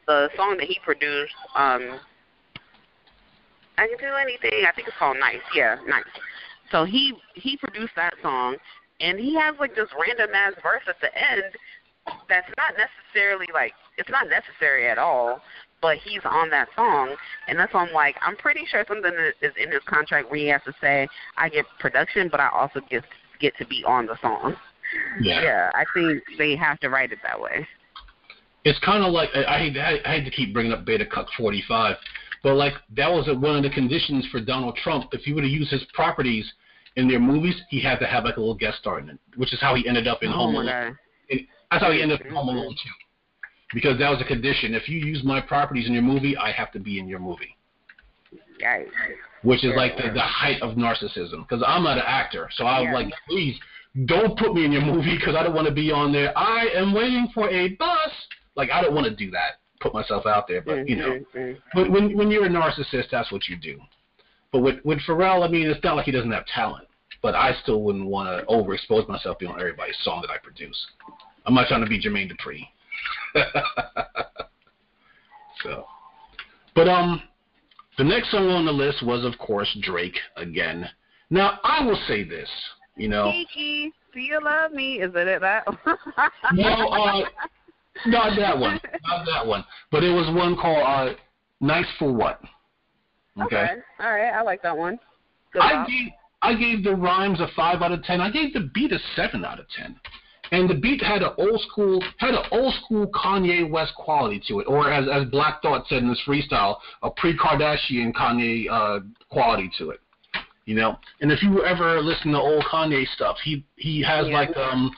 [0.07, 2.01] the song that he produced, um,
[3.79, 4.65] I can do anything.
[4.67, 5.43] I think it's called Nice.
[5.55, 6.05] Yeah, Nice.
[6.71, 8.57] So he he produced that song,
[9.01, 11.55] and he has like this random ass verse at the end
[12.29, 15.43] that's not necessarily like it's not necessary at all,
[15.83, 17.15] but he's on that song,
[17.49, 19.13] and that's why I'm like I'm pretty sure something
[19.43, 22.81] is in his contract where he has to say I get production, but I also
[22.89, 23.05] get
[23.41, 24.55] get to be on the song.
[25.21, 27.67] Yeah, yeah I think they have to write it that way.
[28.65, 31.97] It's kind of like I hate I hate to keep bringing up Beta Cuck 45,
[32.45, 35.11] but like that was one of the conditions for Donald Trump.
[35.13, 36.51] If he were to use his properties
[36.95, 39.53] in their movies, he had to have like a little guest star in it, which
[39.53, 40.97] is how he ended up in oh Home Alone.
[41.71, 42.91] That's how he ended up in Home Alone too,
[43.73, 44.75] because that was a condition.
[44.75, 47.57] If you use my properties in your movie, I have to be in your movie.
[48.63, 48.87] Right.
[49.43, 51.49] Which is like the, the height of narcissism.
[51.49, 52.95] Because I'm not an actor, so I'm yeah.
[52.95, 53.59] like, please
[54.07, 56.37] don't put me in your movie because I don't want to be on there.
[56.37, 58.11] I am waiting for a bus.
[58.57, 59.61] Like I don't want to do that.
[59.81, 61.59] Put myself out there, but you know, mm-hmm.
[61.75, 63.81] but when when you're a narcissist, that's what you do.
[64.53, 66.87] But with with Pharrell, I mean, it's not like he doesn't have talent,
[67.21, 70.79] but I still wouldn't want to overexpose myself being on everybody's song that I produce.
[71.47, 72.69] I'm not trying to be Jermaine Dupri.
[75.63, 75.87] so,
[76.75, 77.23] but um,
[77.99, 80.89] the next song on the list was, of course, Drake again.
[81.31, 82.49] Now, I will say this,
[82.97, 83.33] you know.
[83.33, 85.01] Kiki, do you love me?
[85.01, 85.65] Is it that?
[86.53, 87.25] no, uh,
[88.07, 88.81] not that one.
[89.07, 89.65] Not that one.
[89.91, 91.15] But it was one called uh,
[91.61, 92.41] "Nice for What."
[93.43, 93.57] Okay.
[93.57, 93.75] okay.
[94.01, 94.31] All right.
[94.31, 94.99] I like that one.
[95.53, 96.13] Good I gave
[96.43, 98.21] I gave the rhymes a five out of ten.
[98.21, 99.99] I gave the beat a seven out of ten
[100.53, 104.61] and the beat had an old school had an old school Kanye West quality to
[104.61, 109.01] it, or as as Black Thought said in his freestyle, a pre Kardashian Kanye uh,
[109.31, 110.01] quality to it.
[110.67, 114.35] You know, and if you ever listen to old Kanye stuff, he he has yeah.
[114.35, 114.93] like um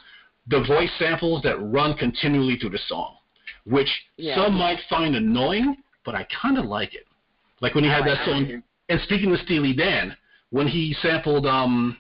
[0.49, 3.15] the voice samples that run continually through the song,
[3.65, 4.35] which yeah.
[4.35, 7.07] some might find annoying, but I kind of like it
[7.63, 8.63] Like when he had that song.
[8.91, 10.15] And speaking of Steely Dan,
[10.51, 11.97] when he sampled um,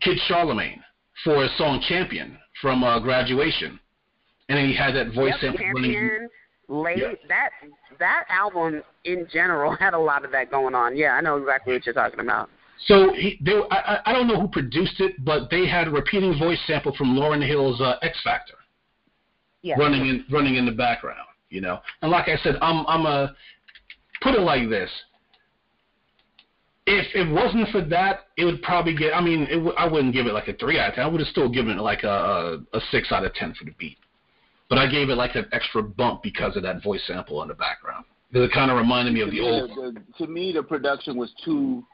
[0.00, 0.82] Kid Charlemagne
[1.24, 3.78] for his song Champion from uh, Graduation,
[4.48, 5.60] and then he had that voice yep, sample.
[5.60, 6.28] Champion,
[6.68, 7.12] late yeah.
[7.28, 7.50] that
[7.98, 10.96] that album in general had a lot of that going on.
[10.96, 12.48] Yeah, I know exactly what you're talking about.
[12.86, 16.38] So he, they, I, I don't know who produced it, but they had a repeating
[16.38, 18.54] voice sample from Lauryn Hill's uh, Ex-Factor,
[19.62, 19.76] yes.
[19.78, 21.18] running in running in the background.
[21.50, 23.34] You know, and like I said, I'm I'm a
[24.22, 24.90] put it like this.
[26.90, 29.14] If it wasn't for that, it would probably get.
[29.14, 31.04] I mean, it w- I wouldn't give it like a three out of ten.
[31.04, 33.64] I would have still given it like a, a a six out of ten for
[33.64, 33.98] the beat.
[34.68, 37.54] But I gave it like an extra bump because of that voice sample in the
[37.54, 38.04] background.
[38.30, 39.70] Because it kind of reminded me of the old.
[39.70, 41.84] The, to me, the production was too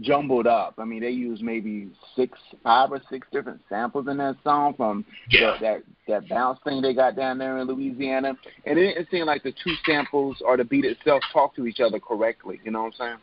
[0.00, 0.74] jumbled up.
[0.78, 5.04] I mean, they used maybe six, five or six different samples in that song from
[5.30, 5.56] yeah.
[5.58, 8.34] the, that that bounce thing they got down there in Louisiana,
[8.64, 11.80] and it didn't seem like the two samples or the beat itself talked to each
[11.80, 12.60] other correctly.
[12.64, 13.18] You know what I'm saying?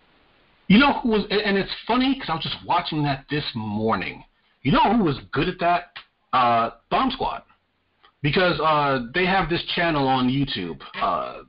[0.68, 4.24] You know who was, and it's funny because I was just watching that this morning.
[4.64, 5.94] You know who was good at that?
[6.34, 7.44] Uh, Bomb Squad,
[8.22, 11.44] because uh, they have this channel on YouTube, uh,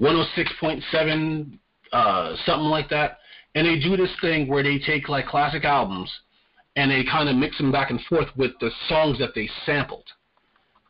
[0.00, 1.58] 106.7,
[1.92, 3.18] uh, something like that
[3.54, 6.12] and they do this thing where they take like classic albums
[6.76, 10.04] and they kind of mix them back and forth with the songs that they sampled.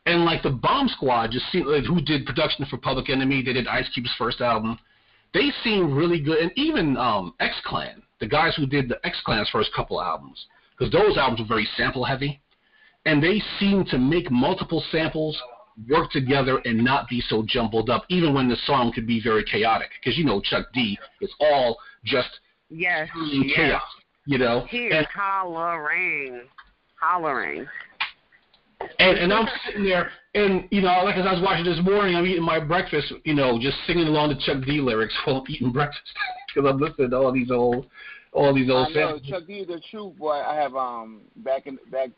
[0.07, 3.53] And like the Bomb Squad, just seemed like who did production for Public Enemy, they
[3.53, 4.79] did Ice Cube's first album.
[5.35, 9.21] They seem really good, and even um, X Clan, the guys who did the X
[9.25, 12.39] Clan's first couple albums, because those albums were very sample heavy,
[13.05, 15.37] and they seem to make multiple samples
[15.89, 19.43] work together and not be so jumbled up, even when the song could be very
[19.43, 19.89] chaotic.
[19.99, 22.29] Because you know Chuck D is all just
[22.69, 23.09] Yes.
[23.13, 23.51] chaos.
[23.57, 23.81] Yes.
[24.25, 24.65] You know.
[24.69, 26.43] He's and, hollering,
[26.97, 27.67] hollering.
[28.99, 32.15] And and I'm sitting there, and you know, like as I was watching this morning,
[32.15, 35.43] I'm eating my breakfast, you know, just singing along to Chuck D lyrics while I'm
[35.49, 36.01] eating breakfast
[36.53, 37.87] because I'm listening to all these old,
[38.33, 38.87] all these old.
[38.87, 40.31] I know Chuck D, is the truth, boy.
[40.31, 42.09] I have um back in back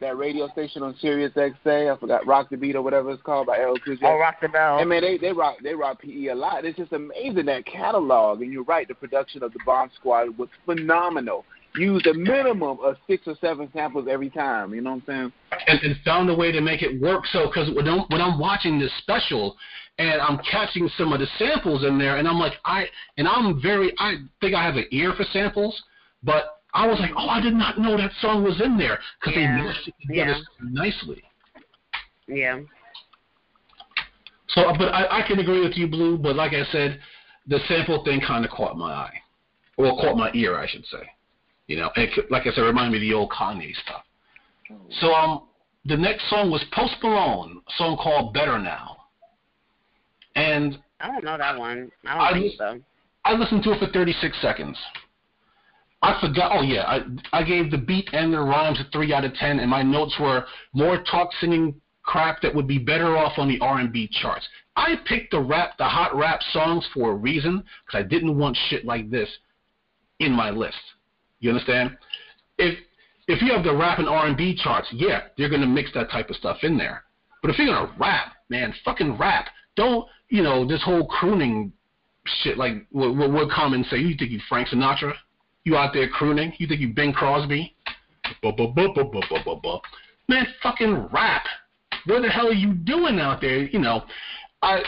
[0.00, 1.94] that radio station on Sirius XM.
[1.94, 4.48] I forgot Rock the Beat or whatever it's called by Errol Cool Oh, Rock the
[4.48, 4.78] Bell.
[4.78, 6.64] And man, they they rock they rock PE a lot.
[6.64, 8.42] It's just amazing that catalog.
[8.42, 11.44] And you're right, the production of the Bomb Squad was phenomenal.
[11.78, 14.72] Used a minimum of six or seven samples every time.
[14.74, 15.60] You know what I'm saying?
[15.68, 17.26] And, and found a way to make it work.
[17.26, 19.56] So because when I'm when I'm watching this special.
[19.98, 22.84] And I'm catching some of the samples in there, and I'm like, I
[23.16, 25.82] and I'm very, I think I have an ear for samples,
[26.22, 29.34] but I was like, oh, I did not know that song was in there because
[29.34, 29.56] Yeah.
[29.56, 30.38] they mashed it together Yeah.
[30.58, 31.22] so nicely.
[32.28, 32.60] Yeah.
[34.48, 36.18] So, but I, I can agree with you, Blue.
[36.18, 37.00] But like I said,
[37.46, 39.22] the sample thing kind of caught my eye,
[39.78, 41.08] or caught my ear, I should say.
[41.66, 44.02] You know, and like I said, it reminded me of the old Kanye stuff.
[45.00, 45.42] So, um,
[45.84, 48.96] the next song was Post Malone, a song called Better Now,
[50.34, 51.90] and I don't know that one.
[52.04, 52.80] I don't I think so.
[53.24, 54.78] I listened to it for 36 seconds.
[56.02, 56.52] I forgot.
[56.54, 57.00] Oh yeah, I
[57.32, 60.14] I gave the beat and the rhymes a three out of ten, and my notes
[60.20, 64.46] were more talk singing crap that would be better off on the R&B charts.
[64.76, 68.56] I picked the rap, the hot rap songs for a reason, because I didn't want
[68.68, 69.28] shit like this
[70.20, 70.76] in my list.
[71.40, 71.96] You understand?
[72.58, 72.78] If
[73.28, 76.36] if you have the rap and R&B charts, yeah, they're gonna mix that type of
[76.36, 77.04] stuff in there.
[77.42, 79.48] But if you're gonna rap, man, fucking rap.
[79.76, 81.72] Don't you know this whole crooning
[82.42, 82.56] shit?
[82.56, 83.98] Like what what what Common say?
[83.98, 85.12] You think you Frank Sinatra?
[85.64, 86.52] You out there crooning?
[86.58, 87.74] You think you Bing Crosby?
[90.28, 91.44] Man, fucking rap.
[92.06, 93.64] What the hell are you doing out there?
[93.64, 94.04] You know,
[94.62, 94.82] I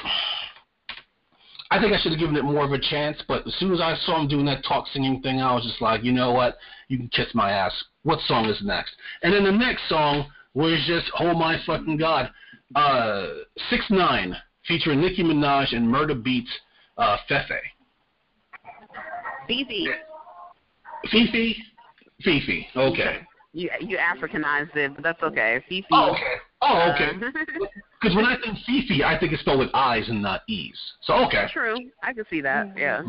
[1.71, 3.81] I think I should have given it more of a chance, but as soon as
[3.81, 6.57] I saw him doing that talk singing thing, I was just like, you know what?
[6.89, 7.73] You can kiss my ass.
[8.05, 8.93] What song is next?
[9.23, 12.31] And then the next song was just, oh my fucking god,
[12.75, 13.27] uh,
[13.69, 14.35] Six Nine
[14.66, 16.49] featuring Nicki Minaj and Murda Beatz,
[16.97, 17.59] uh, Fefe.
[19.47, 19.89] Fifi.
[21.11, 21.57] Fifi,
[22.23, 22.66] Fifi.
[22.77, 23.21] Okay.
[23.53, 25.62] You you Africanized it, but that's okay.
[25.69, 25.87] Fifi.
[25.91, 26.35] Oh, okay.
[26.62, 27.11] Oh, okay.
[27.61, 30.78] Uh, Because when I think Fifi, I think it's spelled with I's and not E's.
[31.03, 31.46] So okay.
[31.53, 31.76] True.
[32.03, 32.72] I can see that.
[32.76, 33.03] Yeah.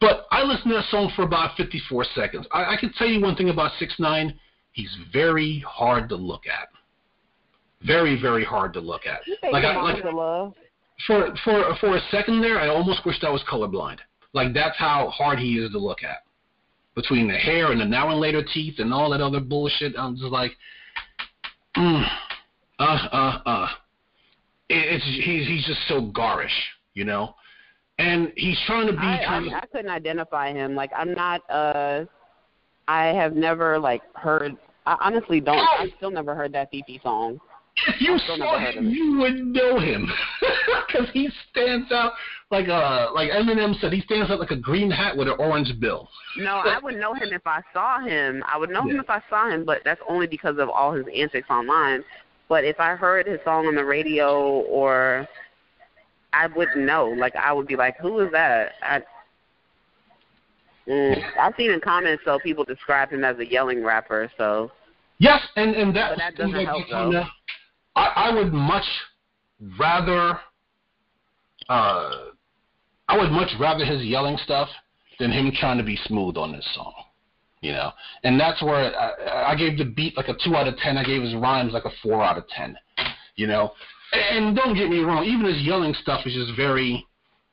[0.00, 2.46] But I listened to that song for about 54 seconds.
[2.52, 4.38] I, I can tell you one thing about Six Nine.
[4.72, 6.68] He's very hard to look at.
[7.82, 9.20] Very, very hard to look at.
[9.52, 10.54] Like, I, like love.
[11.06, 13.98] for for for a second there, I almost wished I was colorblind.
[14.32, 16.18] Like that's how hard he is to look at.
[16.94, 20.16] Between the hair and the now and later teeth and all that other bullshit, I'm
[20.16, 20.52] just like,
[21.76, 22.06] mm,
[22.80, 23.68] uh, uh, uh.
[24.68, 26.52] It, it's he's he's just so garish,
[26.94, 27.34] you know.
[27.98, 30.74] And he's trying to be I, of I I couldn't identify him.
[30.74, 31.42] Like I'm not.
[31.50, 32.04] uh
[32.88, 34.56] I have never like heard.
[34.84, 35.64] I honestly don't.
[35.78, 37.38] I've still never heard that Fifi song.
[37.86, 40.10] If you saw him, you would know him
[40.86, 42.12] because he stands out
[42.50, 43.92] like a like Eminem said.
[43.92, 46.08] He stands out like a green hat with an orange bill.
[46.36, 48.42] No, I would know him if I saw him.
[48.52, 48.94] I would know yeah.
[48.94, 52.02] him if I saw him, but that's only because of all his antics online.
[52.50, 55.26] But if I heard his song on the radio or
[56.32, 57.06] I wouldn't know.
[57.08, 59.02] Like I would be like, "Who is that?" I,
[60.86, 64.30] mm, I've seen in comments so people describe him as a yelling rapper.
[64.36, 64.70] So
[65.18, 67.24] yes, and and that, that doesn't help though.
[67.96, 68.86] I, I would much
[69.78, 70.38] rather.
[71.68, 72.10] Uh,
[73.08, 74.68] I would much rather his yelling stuff
[75.18, 76.94] than him trying to be smooth on this song.
[77.60, 77.92] You know,
[78.24, 80.96] and that's where I, I gave the beat like a two out of ten.
[80.96, 82.76] I gave his rhymes like a four out of ten.
[83.36, 83.72] You know,
[84.12, 87.06] and don't get me wrong, even his yelling stuff is just very.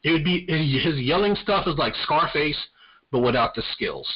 [0.03, 2.58] It would be his yelling stuff is like Scarface,
[3.12, 4.08] but without the skills.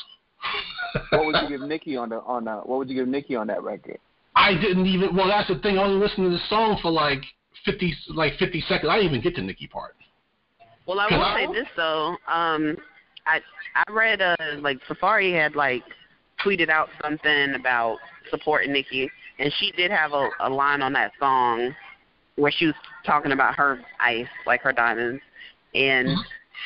[1.10, 3.48] what would you give Nicki on the on the, What would you give Nicki on
[3.48, 4.00] that record?
[4.36, 5.16] I didn't even.
[5.16, 5.78] Well, that's the thing.
[5.78, 7.22] I only listened to the song for like
[7.66, 8.90] fifty, like fifty seconds.
[8.90, 9.96] I didn't even get to Nicki part.
[10.88, 12.16] Well, I will I, say this though.
[12.28, 12.78] Um,
[13.26, 13.42] I
[13.76, 15.84] I read uh like Safaree had like
[16.44, 17.98] tweeted out something about
[18.30, 19.10] supporting Nicki,
[19.40, 21.76] and she did have a, a line on that song
[22.36, 25.22] where she was talking about her ice, like her diamonds,
[25.76, 26.10] and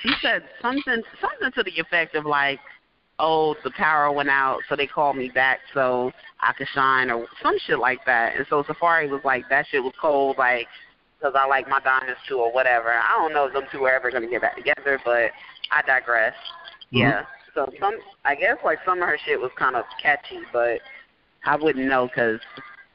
[0.01, 2.59] she said something something to the effect of like,
[3.19, 7.27] "Oh, the power went out, so they called me back so I could shine," or
[7.41, 8.35] some shit like that.
[8.35, 10.67] And so Safaree was like, "That shit was cold, like."
[11.17, 12.91] Because I like my diamonds too, or whatever.
[12.91, 15.31] I don't know if them two are ever gonna get back together, but
[15.71, 16.33] I digress.
[16.93, 16.97] Mm-hmm.
[16.97, 17.21] Yeah.
[17.53, 17.95] So some,
[18.25, 20.79] I guess like some of her shit was kind of catchy, but
[21.45, 22.39] I wouldn't know because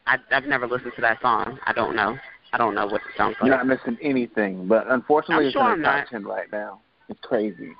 [0.07, 1.59] I've never listened to that song.
[1.66, 2.16] I don't know.
[2.53, 3.49] I don't know what it sounds like.
[3.49, 6.81] You're not missing anything, but unfortunately, I'm it's sure in the top ten right now.
[7.09, 7.71] It's crazy.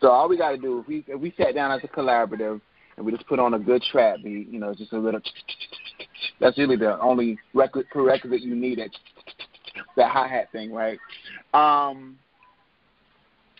[0.00, 2.60] So all we got to do, if we if we sat down as a collaborative
[2.96, 5.20] and we just put on a good trap beat, you know, just a little.
[6.40, 8.78] That's really the only record prerequisite you need.
[8.78, 8.90] That
[9.96, 10.98] that hi hat thing, right?
[11.54, 12.18] Um,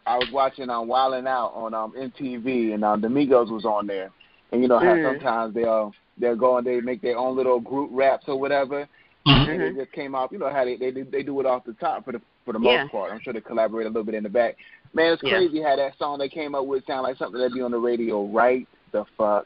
[0.08, 3.86] I was watching um, Wildin' Out on um, MTV, and um, the Migos was on
[3.86, 4.10] there,
[4.52, 5.12] and you know how mm.
[5.12, 8.88] sometimes they'll they'll go and they make their own little group raps or whatever,
[9.28, 9.50] Mm-hmm.
[9.50, 10.30] And it just came off.
[10.32, 12.52] You know how they they do, they do it off the top for the for
[12.52, 12.82] the yeah.
[12.82, 13.12] most part.
[13.12, 14.56] I'm sure they collaborate a little bit in the back.
[14.94, 15.70] Man, it's crazy yeah.
[15.70, 18.26] how that song they came up with sound like something that'd be on the radio
[18.26, 19.44] right the fuck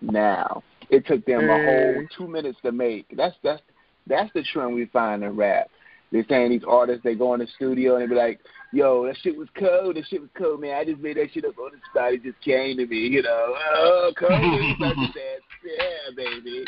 [0.00, 0.62] now.
[0.90, 1.50] It took them mm.
[1.50, 3.06] a whole two minutes to make.
[3.16, 3.62] That's that's
[4.06, 5.68] that's the trend we find in rap.
[6.14, 8.38] They're saying these artists they go in the studio and they be like,
[8.72, 9.96] "Yo, that shit was cold.
[9.96, 10.76] That shit was cold, man.
[10.76, 12.14] I just made that shit up on the spot.
[12.14, 13.54] It just came to me, you know.
[13.76, 14.30] Oh, cold.
[14.80, 16.64] yeah, baby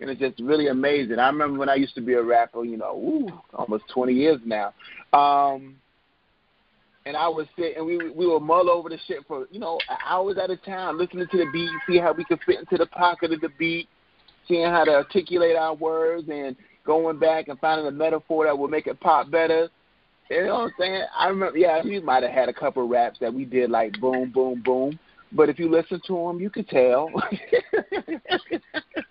[0.00, 1.18] and it's just really amazing.
[1.18, 4.40] I remember when I used to be a rapper, you know, ooh, almost 20 years
[4.44, 4.74] now.
[5.12, 5.76] Um,
[7.06, 9.78] and I would sit and we we would mull over the shit for you know
[10.06, 12.86] hours at a time, listening to the beat, see how we could fit into the
[12.86, 13.88] pocket of the beat,
[14.48, 18.70] seeing how to articulate our words, and going back and finding a metaphor that would
[18.70, 19.68] make it pop better.
[20.30, 21.02] You know what I'm saying?
[21.18, 24.32] I remember, yeah, we might have had a couple raps that we did like boom,
[24.32, 24.98] boom, boom,
[25.32, 27.10] but if you listen to them, you could tell.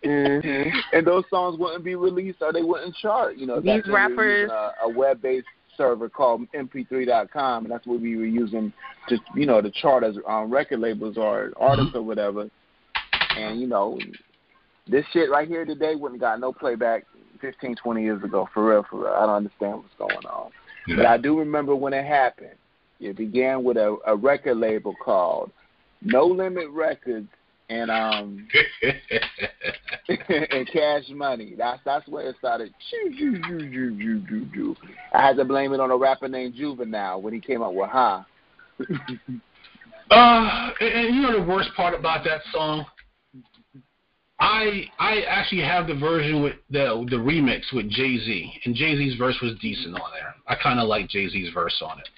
[0.03, 0.69] mm-hmm.
[0.91, 3.37] And those songs wouldn't be released or they wouldn't chart.
[3.37, 5.45] You know, these rappers a, a web-based
[5.77, 8.73] server called MP3.com, and that's what we were using
[9.09, 12.49] to, you know, to chart as um, record labels or artists or whatever.
[13.37, 13.99] And you know,
[14.87, 17.05] this shit right here today wouldn't got no playback
[17.43, 18.47] 15, 20 years ago.
[18.53, 19.13] For real, for real.
[19.13, 20.49] I don't understand what's going on.
[20.87, 20.95] Yeah.
[20.95, 22.55] But I do remember when it happened.
[23.01, 25.51] It began with a, a record label called
[26.01, 27.27] no Limit Records
[27.69, 28.47] and um
[30.07, 31.55] and Cash Money.
[31.57, 32.73] That's that's where it started.
[35.13, 37.89] I had to blame it on a rapper named Juvenile when he came up with
[37.89, 38.25] Ha.
[40.11, 42.85] uh, and you know the worst part about that song.
[44.43, 48.97] I I actually have the version with the the remix with Jay Z, and Jay
[48.97, 50.35] Z's verse was decent on there.
[50.47, 52.09] I kind of like Jay Z's verse on it,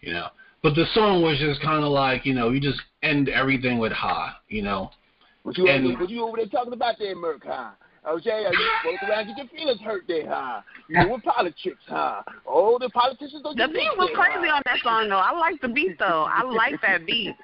[0.00, 0.26] you know.
[0.60, 3.92] But the song was just kind of like, you know, you just end everything with
[3.92, 4.90] ha, you know.
[5.44, 7.70] What you, and, over, what you over there talking about there, Merc, huh?
[8.08, 10.62] Okay, are you spoke around, get your feelings hurt there, huh?
[10.88, 12.22] You know, with politics, huh?
[12.46, 15.18] Oh, the politicians don't The beat was crazy on that song, though.
[15.18, 16.26] I like the beat, though.
[16.26, 17.34] I like that beat.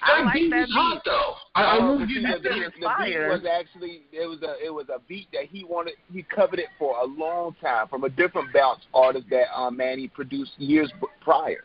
[0.00, 1.00] I like that beat.
[1.04, 1.34] though.
[1.56, 2.42] I, I will give you that.
[2.42, 5.94] The, the beat was actually it was a it was a beat that he wanted.
[6.12, 9.98] He covered it for a long time from a different bounce artist that um, man
[9.98, 11.64] he produced years prior.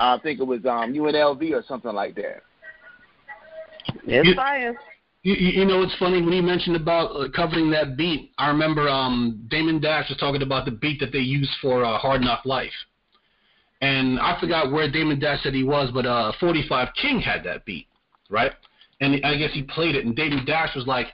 [0.00, 2.42] I think it was um, UNLV or something like that.
[4.06, 4.76] It's you, fire.
[5.22, 8.32] You, you know, it's funny when you mentioned about uh, covering that beat.
[8.38, 11.98] I remember um, Damon Dash was talking about the beat that they used for uh,
[11.98, 12.72] Hard Knock Life,
[13.82, 17.66] and I forgot where Damon Dash said he was, but uh, 45 King had that
[17.66, 17.86] beat,
[18.30, 18.52] right?
[19.02, 21.08] And I guess he played it, and Damon Dash was like,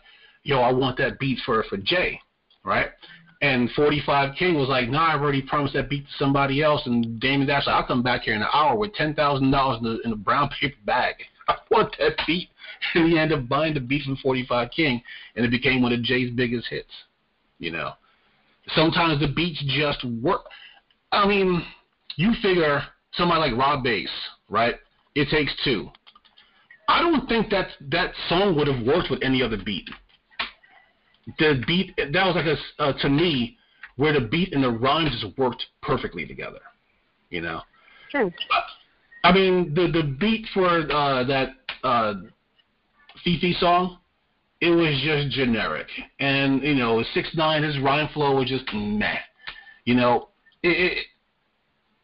[0.44, 2.20] "Yo, I want that beat for for Jay,"
[2.64, 2.90] right?
[3.42, 6.80] And 45 King was like, nah, I've already promised that beat to somebody else.
[6.86, 10.12] And Damon Dash, like, I'll come back here in an hour with $10,000 in, in
[10.12, 11.16] a brown paper bag.
[11.48, 12.48] I want that beat.
[12.95, 15.03] And he ended up buying the beat from 45 King,
[15.35, 16.91] and it became one of Jay's biggest hits.
[17.59, 17.93] You know,
[18.74, 20.43] sometimes the beats just work.
[21.12, 21.62] I mean,
[22.16, 24.11] you figure somebody like Rob Base,
[24.49, 24.77] right?
[25.14, 25.91] It takes two.
[26.89, 29.89] I don't think that that song would have worked with any other beat.
[31.39, 33.57] The beat that was like a uh, to me
[33.97, 36.61] where the beat and the rhymes just worked perfectly together.
[37.31, 37.62] You know.
[38.11, 38.33] True.
[39.24, 41.49] I mean the the beat for uh, that
[41.83, 42.14] uh,
[43.27, 43.99] FEFE song,
[44.61, 45.89] it was just generic,
[46.20, 49.18] and you know six nine his rhyme flow was just meh.
[49.85, 50.29] You know,
[50.62, 51.07] it, it,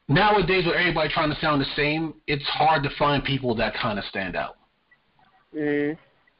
[0.08, 3.98] nowadays with everybody trying to sound the same, it's hard to find people that kind
[3.98, 4.56] of stand out.
[5.54, 5.96] Mm.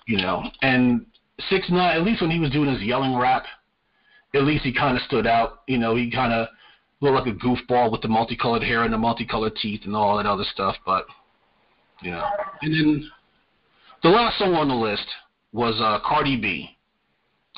[0.07, 1.07] You know, and
[1.49, 3.45] six nine at least when he was doing his yelling rap,
[4.35, 5.63] at least he kind of stood out.
[5.67, 6.49] You know, he kind of
[7.01, 10.27] looked like a goofball with the multicolored hair and the multicolored teeth and all that
[10.27, 10.77] other stuff.
[10.85, 11.07] But
[12.03, 12.27] you know,
[12.61, 13.11] and then
[14.03, 15.07] the last song on the list
[15.53, 16.77] was uh, Cardi B.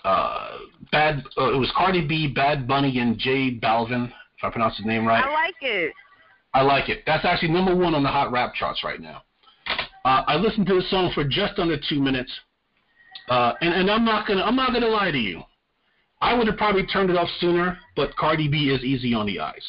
[0.05, 0.59] Uh,
[0.93, 1.25] Bad.
[1.39, 4.07] Uh, it was Cardi B, Bad Bunny, and J Balvin.
[4.39, 5.25] If I pronounce his name right.
[5.25, 5.93] I like it.
[6.53, 7.03] I like it.
[7.07, 9.23] That's actually number one on the hot rap charts right now.
[10.05, 12.31] Uh, I listened to the song for just under two minutes,
[13.29, 15.43] uh, and, and I'm not gonna I'm not gonna lie to you.
[16.21, 19.41] I would have probably turned it off sooner, but Cardi B is easy on the
[19.41, 19.65] eyes.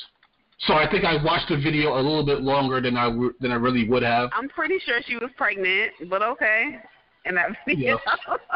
[0.59, 3.51] So I think I watched the video a little bit longer than I w- than
[3.51, 4.29] I really would have.
[4.33, 6.79] I'm pretty sure she was pregnant, but okay.
[7.25, 7.99] And that video.
[8.05, 8.37] Yeah.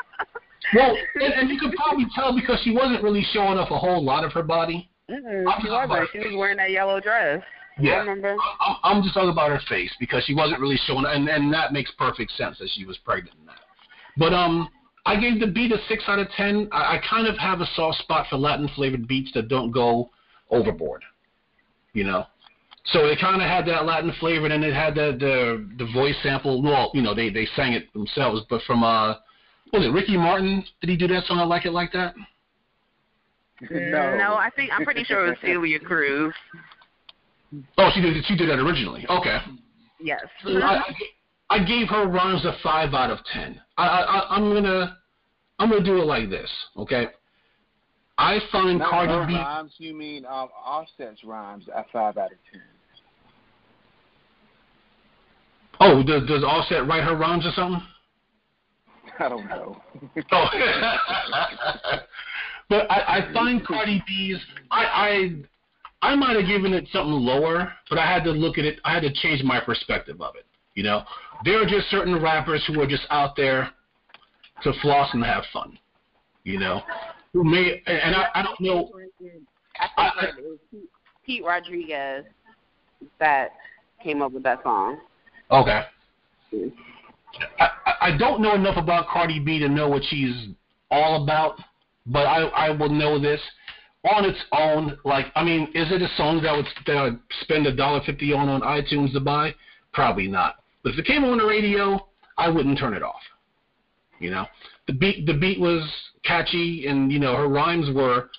[0.73, 4.03] Well, and, and you could probably tell because she wasn't really showing off a whole
[4.03, 4.89] lot of her body.
[5.09, 6.09] Mm-mm, I'm she wasn't.
[6.11, 7.41] She was wearing that yellow dress.
[7.79, 7.99] Yeah.
[7.99, 8.35] remember.
[8.61, 11.73] I'm, I'm just talking about her face because she wasn't really showing, and and that
[11.73, 13.59] makes perfect sense that she was pregnant in that.
[14.17, 14.69] But um,
[15.05, 16.67] I gave the beat a six out of ten.
[16.71, 20.11] I, I kind of have a soft spot for Latin flavored beats that don't go
[20.51, 21.03] overboard,
[21.99, 22.25] you know.
[22.93, 26.15] So it kind of had that Latin flavor, and it had the the the voice
[26.23, 26.61] sample.
[26.63, 29.15] Well, you know, they they sang it themselves, but from uh,
[29.73, 30.63] was it Ricky Martin?
[30.79, 31.39] Did he do that song?
[31.39, 32.15] I like it like that.
[33.69, 34.15] no.
[34.15, 36.33] No, I think I'm pretty sure it was Celia Cruz.
[37.77, 39.05] Oh, she did she did that originally.
[39.09, 39.39] Okay.
[39.99, 40.21] Yes.
[40.45, 40.81] I,
[41.49, 43.59] I, I gave her rhymes a five out of ten.
[43.77, 44.97] I, I, I'm gonna,
[45.59, 47.07] I'm gonna do it like this, okay?
[48.19, 49.33] I find Not Cardi B.
[49.33, 49.71] rhymes.
[49.77, 52.61] You mean um, Offset's rhymes at five out of ten?
[55.79, 57.81] Oh, does, does Offset write her rhymes or something?
[59.19, 59.81] I don't know.
[60.31, 60.45] Oh,
[62.69, 64.37] but I, I find Cardi B's.
[64.69, 64.83] I,
[66.01, 68.79] I, I might have given it something lower, but I had to look at it.
[68.83, 70.45] I had to change my perspective of it.
[70.75, 71.03] You know,
[71.45, 73.69] there are just certain rappers who are just out there
[74.63, 75.79] to floss and have fun.
[76.43, 76.81] You know,
[77.33, 78.89] who may and I, I don't know.
[79.79, 80.89] I think it was Pete,
[81.25, 82.25] Pete Rodriguez
[83.19, 83.51] that
[84.03, 84.99] came up with that song.
[85.51, 85.83] Okay.
[86.53, 86.67] Mm-hmm.
[87.59, 90.47] I, I- I don't know enough about Cardi B to know what she's
[90.89, 91.59] all about,
[92.07, 93.41] but I I will know this
[94.09, 94.97] on its own.
[95.03, 98.01] Like, I mean, is it a song that would that I would spend a dollar
[98.05, 99.53] fifty on on iTunes to buy?
[99.93, 100.55] Probably not.
[100.83, 102.07] But if it came on the radio,
[102.37, 103.21] I wouldn't turn it off.
[104.19, 104.45] You know,
[104.89, 105.87] the beat the beat was
[106.23, 108.31] catchy, and you know her rhymes were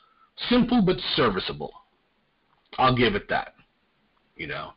[0.48, 1.72] simple but serviceable.
[2.76, 3.54] I'll give it that.
[4.36, 4.72] You know.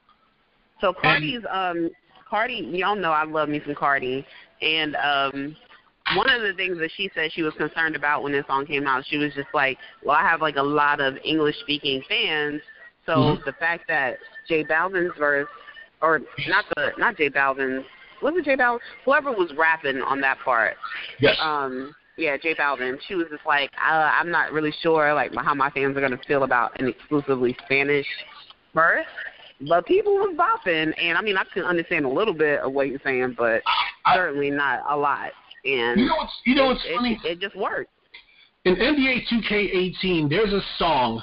[0.81, 1.89] So Cardi's um
[2.29, 4.23] Cardi, y'all know I love me some Cardi,
[4.61, 5.55] and um
[6.15, 8.85] one of the things that she said she was concerned about when this song came
[8.85, 12.61] out, she was just like, well, I have like a lot of English speaking fans,
[13.07, 13.45] so Mhm.
[13.45, 15.49] the fact that J Balvin's verse,
[16.03, 17.83] or not the not J Balvin's,
[18.23, 18.79] was it J Balvin?
[19.05, 20.75] Whoever was rapping on that part,
[21.19, 21.37] Yes.
[21.41, 25.53] um yeah J Balvin, she was just like, uh, I'm not really sure like how
[25.53, 28.07] my fans are gonna feel about an exclusively Spanish
[28.73, 29.05] verse.
[29.67, 32.89] But people was bopping, and I mean, I can understand a little bit of what
[32.89, 33.61] you're saying, but
[34.05, 35.31] I- certainly not a lot.
[35.65, 37.19] And you know what's you know it, funny?
[37.23, 37.89] It, it just worked.
[38.65, 41.21] In NBA 2K18, there's a song.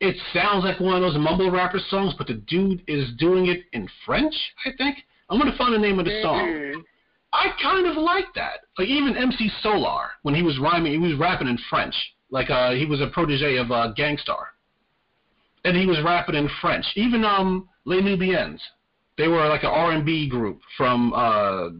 [0.00, 3.64] It sounds like one of those mumble rapper songs, but the dude is doing it
[3.72, 4.34] in French.
[4.64, 4.98] I think
[5.28, 6.40] I'm gonna find the name of the song.
[6.46, 6.82] Mhm.
[7.32, 8.60] I kind of like that.
[8.78, 11.94] Like even MC Solaar, when he was rhyming, he was rapping in French.
[12.30, 14.48] Like uh, he was a protege of uh, Gang Starr,
[15.64, 16.86] and he was rapping in French.
[16.94, 18.60] Even um, Les Nubians,
[19.18, 21.12] they were like an R&B group from.
[21.12, 21.70] Uh,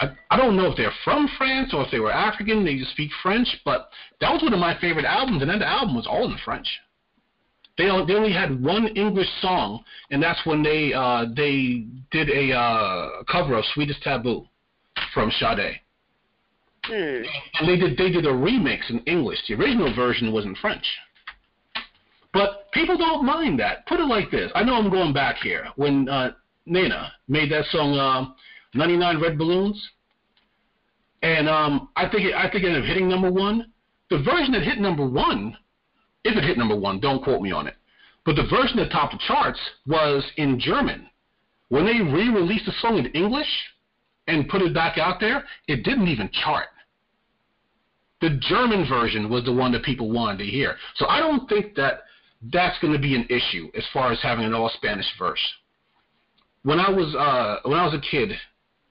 [0.00, 2.64] I, I don't know if they're from France or if they were African.
[2.64, 3.90] They just speak French, but
[4.20, 6.68] that was one of my favorite albums, and that album was all in French.
[7.78, 12.28] They only, they only had one English song, and that's when they uh, they did
[12.28, 14.46] a uh, cover of "Sweetest Taboo"
[15.14, 15.80] from Sade.
[16.84, 17.22] Hmm.
[17.60, 19.38] And they did they did a remix in English.
[19.46, 20.84] The original version was in French.
[22.32, 23.86] But people don't mind that.
[23.86, 24.50] Put it like this.
[24.54, 25.68] I know I'm going back here.
[25.76, 26.32] When uh,
[26.66, 28.32] Nena made that song uh,
[28.74, 29.88] 99 Red Balloons,
[31.22, 33.72] and um, I think it, I think it ended up hitting number one.
[34.10, 35.56] The version that hit number one,
[36.24, 37.74] if it hit number one, don't quote me on it.
[38.24, 41.08] But the version that topped the charts was in German.
[41.68, 43.48] When they re-released the song in English
[44.26, 46.68] and put it back out there, it didn't even chart.
[48.20, 50.76] The German version was the one that people wanted to hear.
[50.96, 52.02] So I don't think that
[52.52, 55.40] that's going to be an issue as far as having an all Spanish verse.
[56.64, 58.32] When I was uh, when I was a kid,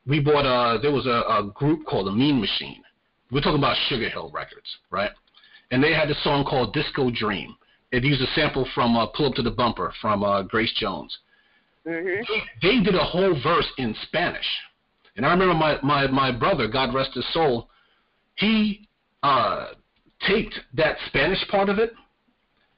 [0.05, 2.81] we bought a there was a, a group called the Mean Machine.
[3.31, 5.11] We're talking about Sugar Hill Records, right?
[5.71, 7.55] And they had a song called Disco Dream.
[7.91, 11.17] It used a sample from uh, Pull Up to the Bumper from uh, Grace Jones.
[11.85, 12.23] Mhm.
[12.61, 14.45] They did a whole verse in Spanish.
[15.15, 17.69] And I remember my, my, my brother, God rest his soul,
[18.35, 18.87] he
[19.23, 19.67] uh,
[20.27, 21.93] taped that Spanish part of it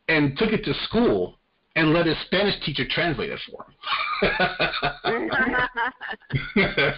[0.07, 1.37] and took it to school
[1.75, 3.73] and let his Spanish teacher translate it for him.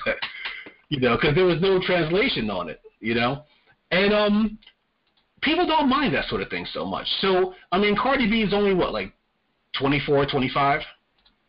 [0.90, 3.44] you know, because there was no translation on it, you know.
[3.92, 4.58] And um,
[5.42, 7.08] people don't mind that sort of thing so much.
[7.20, 9.14] So, I mean, Cardi B is only, what, like
[9.78, 10.82] 24, 25?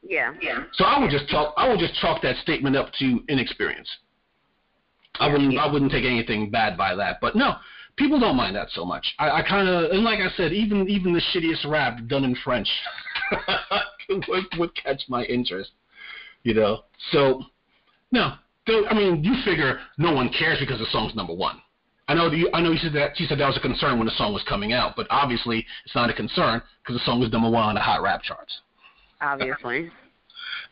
[0.03, 0.35] yeah.
[0.41, 0.65] Yeah.
[0.75, 1.55] So I would just talk.
[1.57, 3.89] I would just chalk that statement up to inexperience.
[5.21, 7.19] I wouldn't I wouldn't take anything bad by that.
[7.21, 7.55] But no,
[7.97, 9.07] people don't mind that so much.
[9.19, 12.35] I, I kind of and like I said, even even the shittiest rap done in
[12.45, 12.69] French
[14.09, 15.71] would, would catch my interest.
[16.43, 17.43] You know, so
[18.11, 18.35] no,
[18.67, 21.62] though, I mean you figure no one cares because the song's number one.
[22.09, 24.07] I know you, I know you said that you said that was a concern when
[24.07, 27.31] the song was coming out, but obviously it's not a concern because the song was
[27.31, 28.61] number one on the hot rap charts.
[29.21, 29.91] Obviously.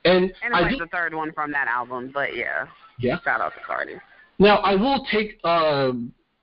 [0.04, 2.66] And, And I like did, the third one from that album, but yeah.
[2.98, 3.20] yeah.
[3.22, 3.94] Shout out to Cardi.
[4.38, 5.92] Now I will take uh,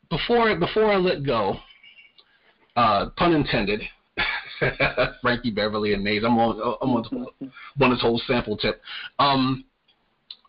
[0.09, 1.57] before before I let go.
[2.75, 3.81] Uh, pun intended.
[5.21, 6.23] Frankie Beverly and Maze.
[6.23, 7.27] I'm on I'm on,
[7.81, 8.81] on this whole sample tip.
[9.19, 9.65] Um,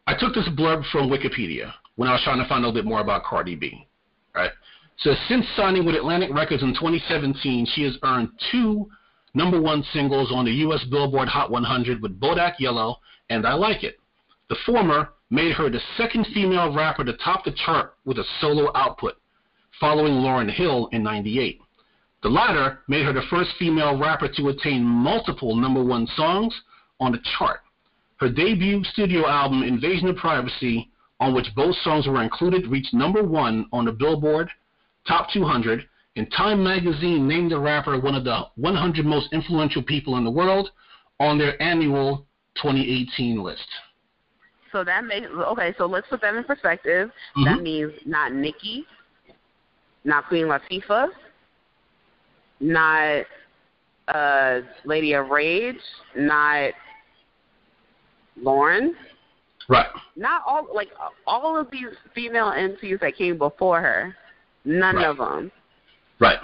[0.06, 2.88] I took this blurb from Wikipedia when I was trying to find a little bit
[2.88, 3.87] more about Cardi B.
[4.38, 4.52] Right.
[4.98, 8.88] So since signing with Atlantic Records in 2017, she has earned two
[9.34, 10.84] number one singles on the U.S.
[10.84, 12.98] Billboard Hot 100 with Bodak Yellow
[13.30, 13.98] and I Like It.
[14.48, 18.70] The former made her the second female rapper to top the chart with a solo
[18.76, 19.14] output,
[19.80, 21.60] following Lauryn Hill in 98.
[22.22, 26.54] The latter made her the first female rapper to attain multiple number one songs
[27.00, 27.60] on the chart.
[28.18, 30.90] Her debut studio album, Invasion of Privacy,
[31.20, 34.48] on which both songs were included, reached number one on the Billboard
[35.06, 35.84] Top 200,
[36.16, 40.30] and Time magazine named the rapper one of the 100 most influential people in the
[40.30, 40.70] world
[41.20, 43.66] on their annual 2018 list.
[44.72, 45.74] So that makes okay.
[45.78, 47.10] So let's put that in perspective.
[47.36, 47.44] Mhm.
[47.44, 48.86] That means not Nicki,
[50.04, 51.08] not Queen Latifah,
[52.60, 53.24] not
[54.08, 55.80] uh, Lady of Rage,
[56.16, 56.72] not
[58.42, 58.94] Lauryn,
[59.68, 59.86] Right.
[60.16, 60.88] not all like
[61.26, 64.16] all of these female MCs that came before her.
[64.64, 65.06] None Right.
[65.06, 65.52] of them.
[66.18, 66.38] Right.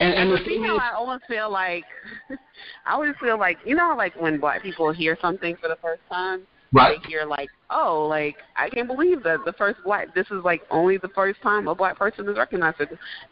[0.00, 1.84] And and the female, thing is, I always feel like
[2.86, 5.76] I always feel like you know, how, like when black people hear something for the
[5.82, 6.42] first time,
[6.72, 6.98] right.
[7.02, 10.14] they hear like, oh, like I can't believe that the first black.
[10.14, 12.80] This is like only the first time a black person is recognized.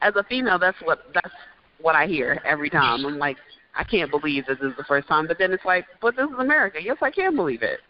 [0.02, 1.34] As a female, that's what that's
[1.80, 3.06] what I hear every time.
[3.06, 3.36] I'm like,
[3.74, 5.26] I can't believe this is the first time.
[5.26, 6.78] But then it's like, but this is America.
[6.82, 7.80] Yes, I can believe it.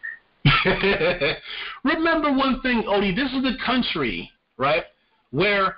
[1.84, 3.14] Remember one thing, Odie.
[3.14, 4.84] This is the country, right,
[5.30, 5.76] where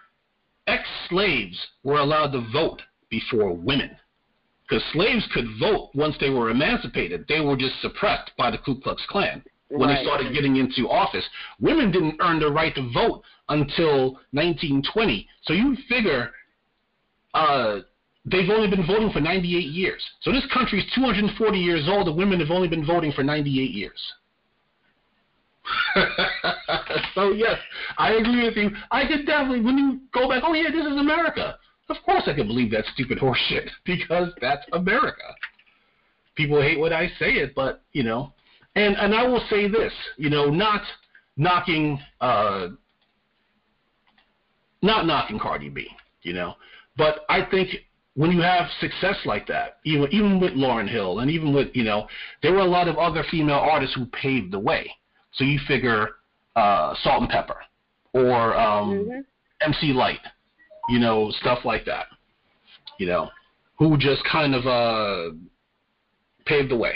[0.66, 3.96] ex-slaves were allowed to vote before women,
[4.68, 7.24] because slaves could vote once they were emancipated.
[7.28, 11.24] They were just suppressed by the Ku Klux Klan when they started getting into office.
[11.61, 15.26] Women didn't earn the right to vote until 1920.
[15.42, 16.30] So you figure
[17.34, 17.80] uh,
[18.24, 20.03] they've only been voting for 98 years.
[20.22, 23.70] So this country is 240 years old, and women have only been voting for 98
[23.70, 24.00] years.
[27.14, 27.58] so yes,
[27.96, 28.70] I agree with you.
[28.90, 31.57] I could definitely, when you go back, oh yeah, this is America.
[31.88, 35.34] Of course, I can believe that stupid horseshit because that's America.
[36.34, 38.32] People hate when I say it, but you know,
[38.76, 40.82] and and I will say this, you know, not
[41.36, 42.68] knocking, uh,
[44.82, 45.88] not knocking Cardi B,
[46.22, 46.54] you know,
[46.96, 47.70] but I think
[48.14, 51.84] when you have success like that, even even with Lauryn Hill and even with you
[51.84, 52.07] know,
[52.42, 54.90] there were a lot of other female artists who paved the way.
[55.33, 56.11] So you figure
[56.57, 57.55] uh, Salt-N-Pepa
[58.14, 59.25] or um, Mhm.
[59.61, 60.21] MC Lyte,
[60.88, 62.07] you know, stuff like that.
[62.99, 63.30] You know,
[63.79, 65.34] who just kind of uh,
[66.46, 66.95] paved the way.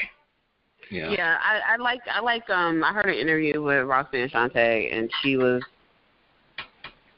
[0.90, 1.10] Yeah.
[1.10, 5.10] Yeah, I, I like I like um I heard an interview with Roxanne Shante and
[5.22, 5.62] she was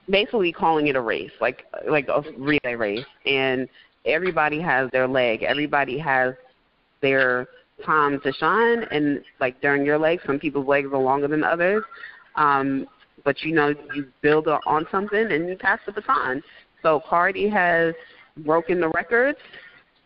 [0.08, 3.68] basically calling it a race, like like a relay race, and
[4.04, 5.42] everybody has their leg.
[5.42, 6.34] Everybody has
[7.00, 7.48] their
[7.84, 11.82] time to shine, and like during your leg, some people's legs are longer than others.
[12.36, 12.86] Um,
[13.24, 16.42] but you know, you build on something and you pass the baton.
[16.82, 17.94] So Cardi has
[18.38, 19.38] broken the records.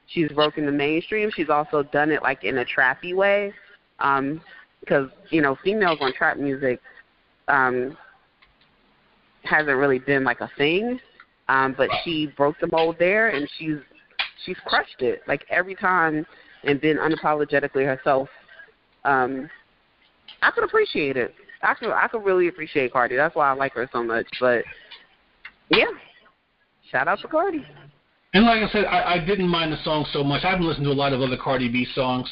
[0.06, 1.30] She's broken the mainstream.
[1.34, 3.52] She's also done it like in a trappy way,
[3.98, 4.40] because
[4.90, 6.80] um, you know females on trap music
[7.48, 7.96] um,
[9.42, 11.00] hasn't really been like a thing.
[11.48, 13.78] Um, but she broke the mold there, and she's
[14.44, 16.26] she's crushed it like every time,
[16.64, 18.28] and been unapologetically herself.
[19.04, 19.48] Um,
[20.42, 21.34] I could appreciate it.
[21.62, 23.16] I could I could really appreciate Cardi.
[23.16, 24.26] That's why I like her so much.
[24.40, 24.64] But
[25.70, 25.86] yeah,
[26.90, 27.66] shout out to Cardi.
[28.34, 30.44] And like I said, I, I didn't mind the song so much.
[30.44, 32.28] I haven't listened to a lot of other Cardi B songs.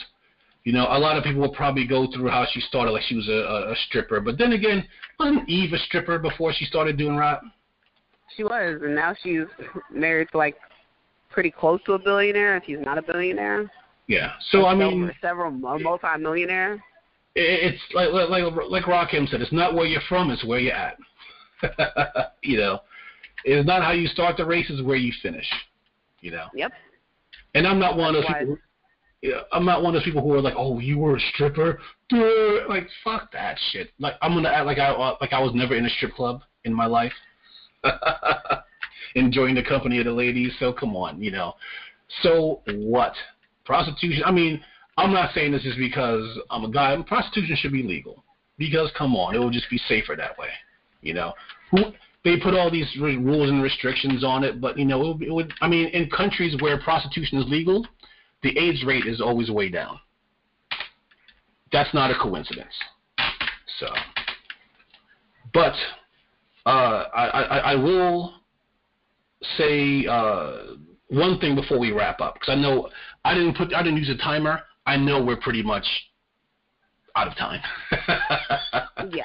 [0.64, 3.14] You know, a lot of people will probably go through how she started, like she
[3.14, 4.20] was a, a, a stripper.
[4.20, 4.86] But then again,
[5.18, 7.40] wasn't Eve a stripper before she started doing rap?
[8.36, 9.44] She was, and now she's
[9.92, 10.56] married to like
[11.30, 13.70] pretty close to a billionaire, if he's not a billionaire.
[14.06, 14.32] Yeah.
[14.50, 16.82] So I mean, several multi-millionaire.
[17.34, 18.28] It's like like
[18.70, 20.96] like Rakim said, it's not where you're from, it's where you're at.
[22.42, 22.80] you know,
[23.44, 25.46] it's not how you start the race, it's where you finish.
[26.20, 26.46] You know.
[26.54, 26.72] Yep.
[27.54, 28.58] And I'm not one of those people.
[29.52, 31.80] I'm not one of those people who are like, "Oh, you were a stripper."
[32.10, 32.68] Duh.
[32.68, 33.90] Like, fuck that shit.
[33.98, 36.42] Like, I'm gonna act like I uh, like I was never in a strip club
[36.64, 37.12] in my life,
[39.14, 40.52] enjoying the company of the ladies.
[40.58, 41.54] So come on, you know.
[42.22, 43.14] So what?
[43.66, 44.22] Prostitution.
[44.24, 44.62] I mean,
[44.96, 46.96] I'm not saying this is because I'm a guy.
[47.06, 48.24] Prostitution should be legal
[48.56, 50.48] because come on, it will just be safer that way.
[51.02, 51.34] You know,
[51.70, 51.92] who
[52.24, 55.32] they put all these rules and restrictions on it, but you know, it would, it
[55.32, 57.86] would, I mean, in countries where prostitution is legal,
[58.42, 60.00] the AIDS rate is always way down.
[61.72, 62.72] That's not a coincidence.
[63.78, 63.88] So,
[65.52, 65.74] but
[66.64, 68.34] uh, I, I, I will
[69.56, 70.74] say uh,
[71.08, 72.88] one thing before we wrap up because I know
[73.24, 74.60] I didn't put I didn't use a timer.
[74.86, 75.86] I know we're pretty much
[77.14, 77.60] out of time.
[79.10, 79.24] yeah.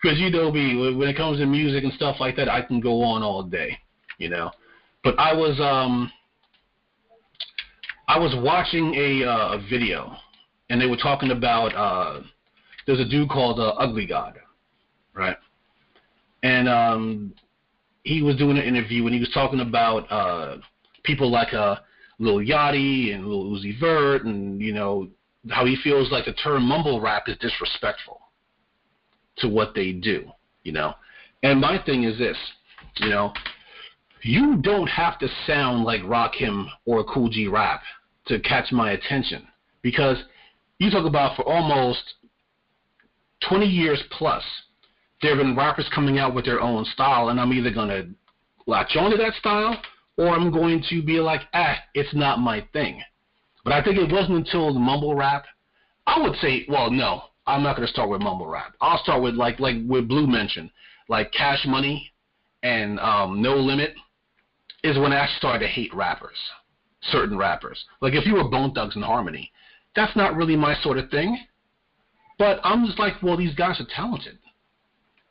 [0.00, 2.80] Because you know me, when it comes to music and stuff like that, I can
[2.80, 3.78] go on all day,
[4.18, 4.50] you know.
[5.02, 6.10] But I was um
[8.08, 10.16] I was watching a uh, a video,
[10.70, 12.22] and they were talking about uh,
[12.86, 14.38] there's a dude called uh, Ugly God,
[15.14, 15.36] right?
[16.42, 17.34] And um,
[18.04, 20.56] he was doing an interview, and he was talking about uh,
[21.08, 21.76] people like uh,
[22.20, 25.08] Lil Yachty and Lil Uzi Vert, and you know
[25.50, 28.20] how he feels like the term mumble rap is disrespectful
[29.38, 30.30] to what they do,
[30.62, 30.94] you know.
[31.42, 32.36] And my thing is this,
[32.98, 33.32] you know,
[34.22, 37.80] you don't have to sound like Rakim or Kool G Rap
[38.26, 39.48] to catch my attention
[39.80, 40.18] because
[40.78, 42.02] you talk about for almost
[43.48, 44.42] 20 years plus,
[45.22, 48.08] there have been rappers coming out with their own style, and I'm either going to
[48.66, 49.80] latch onto that style
[50.18, 53.02] or I'm going to be like, ah, it's not my thing.
[53.64, 55.44] But I think it wasn't until the mumble rap,
[56.06, 58.74] I would say, well, no, I'm not going to start with mumble rap.
[58.80, 60.70] I'll start with like like with Blue mentioned,
[61.08, 62.12] like Cash Money
[62.62, 63.94] and um, No Limit
[64.84, 66.36] is when I started to hate rappers
[67.02, 67.82] certain rappers.
[68.00, 69.50] Like if you were Bone Thugs-n-Harmony,
[69.94, 71.38] that's not really my sort of thing.
[72.38, 74.38] But I'm just like, well, these guys are talented.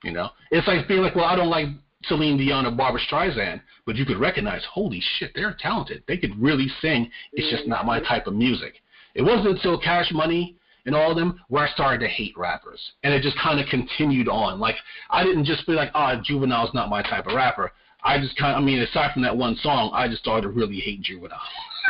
[0.03, 1.67] You know, it's like being like, well, I don't like
[2.05, 6.03] Celine Dion or Barbra Streisand, but you could recognize, holy shit, they're talented.
[6.07, 7.09] They could really sing.
[7.33, 8.75] It's just not my type of music.
[9.15, 10.55] It wasn't until Cash Money
[10.85, 13.67] and all of them where I started to hate rappers, and it just kind of
[13.67, 14.59] continued on.
[14.59, 14.75] Like
[15.09, 17.71] I didn't just be like, ah, oh, Juvenile's not my type of rapper.
[18.03, 20.49] I just kind of, I mean, aside from that one song, I just started to
[20.49, 21.39] really hate Juvenile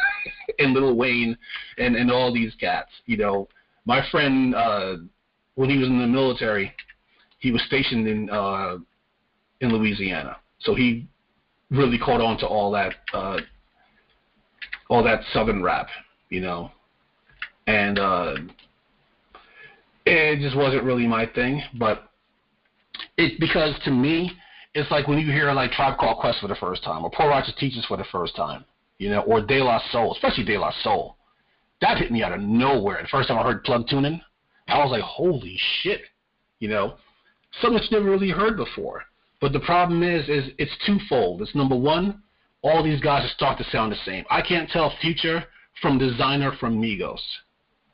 [0.60, 1.38] and Lil Wayne
[1.78, 2.90] and and all these cats.
[3.06, 3.50] You know,
[3.86, 4.96] my friend uh,
[5.56, 6.74] when he was in the military,
[7.40, 8.78] he was stationed in uh,
[9.62, 11.08] in Louisiana, so he
[11.72, 13.40] really caught on to all that uh,
[14.90, 15.88] all that southern rap,
[16.30, 16.72] you know,
[17.68, 18.36] and uh,
[20.06, 21.62] it just wasn't really my thing.
[21.78, 22.10] But
[23.18, 24.32] it because to me
[24.78, 27.28] it's like when you hear like Tribe Called Quest for the first time, or Poor
[27.28, 28.64] Righteous Teachers for the first time,
[29.00, 31.16] you know, or De La Soul, especially De La Soul.
[31.82, 33.02] That hit me out of nowhere.
[33.02, 34.22] The first time I heard Plug Tunin',
[34.68, 36.02] I was like, holy shit,
[36.60, 36.96] you know,
[37.60, 39.04] something that's never really heard before.
[39.40, 41.42] But the problem is, is it's twofold.
[41.42, 42.24] It's number one,
[42.64, 44.26] all these guys start to sound the same.
[44.30, 45.44] I can't tell Future
[45.82, 47.22] from Desiigner from Migos.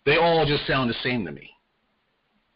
[0.05, 1.53] They all just sound the same to me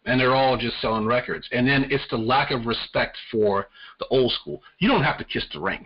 [0.08, 1.48] and they're all just selling records.
[1.52, 3.68] And then it's the lack of respect for
[4.00, 4.64] the old school.
[4.80, 5.86] You don't have to kiss the ring.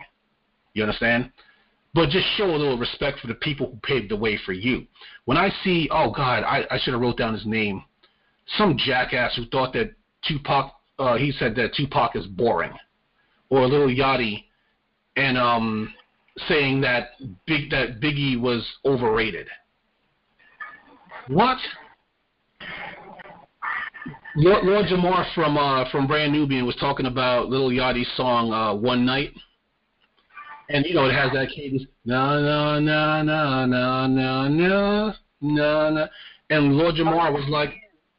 [0.74, 1.30] You understand?
[1.92, 4.86] But just show a little respect for the people who paved the way for you.
[5.26, 7.84] When I see, oh God, I, I should have wrote down his name.
[8.56, 9.92] Some jackass who thought that
[10.26, 12.72] Tupac, uh, he said that Tupac is boring.
[13.52, 14.44] Or Lil Yachty
[15.16, 15.92] and um
[16.48, 17.10] saying that
[17.46, 19.46] big that Biggie was overrated.
[21.28, 21.58] What?
[24.34, 28.74] Lord, Lord Jamar from uh, from Brand Nubian was talking about Lil Yachty's song uh,
[28.74, 29.32] "One Night,"
[30.70, 35.12] and you know it has that cadence, na na na na na na na
[35.42, 36.06] na na,
[36.48, 37.74] and Lord Jamar was like,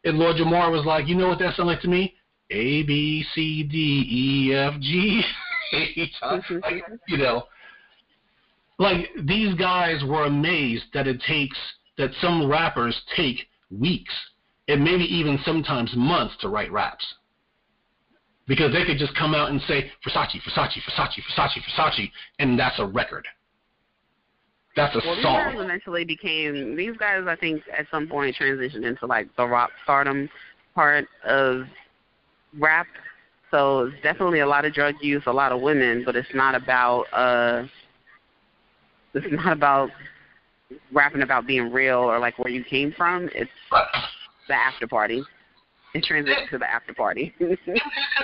[0.06, 2.14] and Lord Jamar was like, you know what that sounds like to me?
[2.54, 5.24] A B C D E F G
[5.74, 6.14] H.
[6.22, 7.44] like, you know,
[8.78, 11.58] like these guys were amazed that it takes
[11.98, 14.14] that some rappers take weeks
[14.68, 17.06] and maybe even sometimes months to write raps.
[18.48, 22.78] Because they could just come out and say Versace, Versace, Versace, Versace, Versace, and that's
[22.78, 23.26] a record.
[24.76, 25.46] That's a well, song.
[25.46, 27.24] These guys eventually became these guys.
[27.28, 30.30] I think at some point transitioned into like the rock stardom
[30.76, 31.64] part of
[32.60, 32.88] rap.
[33.52, 36.56] So it's definitely a lot of drug use, a lot of women, but it's not
[36.56, 37.64] about uh
[39.14, 39.90] it's not about
[40.92, 43.30] rapping about being real or like where you came from.
[43.34, 43.52] It's
[44.48, 45.24] the after party.
[45.94, 47.34] It transitions to the after party.
[47.40, 47.60] and,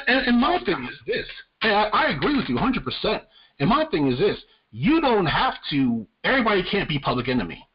[0.08, 1.28] and my thing is this.
[1.62, 3.22] Hey, I, I agree with you 100%.
[3.60, 4.38] And my thing is this.
[4.72, 7.68] You don't have to, everybody can't be public enemy.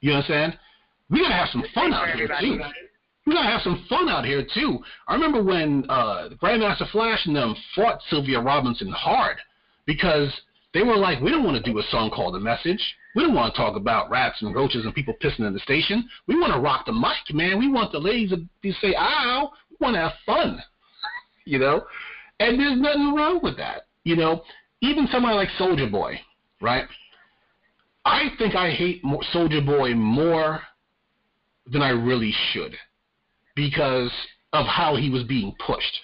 [0.00, 0.58] You understand?
[1.10, 2.60] We gotta have some fun out here too.
[3.26, 4.78] We gotta have some fun out here too.
[5.06, 9.36] I remember when uh Grandmaster Flash and them fought Sylvia Robinson hard
[9.86, 10.32] because
[10.72, 12.80] they were like, we don't want to do a song called The Message.
[13.16, 16.08] We don't want to talk about rats and roaches and people pissing in the station.
[16.28, 17.58] We want to rock the mic, man.
[17.58, 19.50] We want the ladies to say, ow.
[19.70, 20.62] We want to have fun,
[21.44, 21.82] you know?
[22.38, 24.42] And there's nothing wrong with that, you know?
[24.80, 26.20] Even somebody like Soulja Boy,
[26.62, 26.84] right?
[28.04, 29.02] I think I hate
[29.34, 30.60] Soulja Boy more
[31.66, 32.76] than I really should
[33.60, 34.10] because
[34.54, 36.00] of how he was being pushed.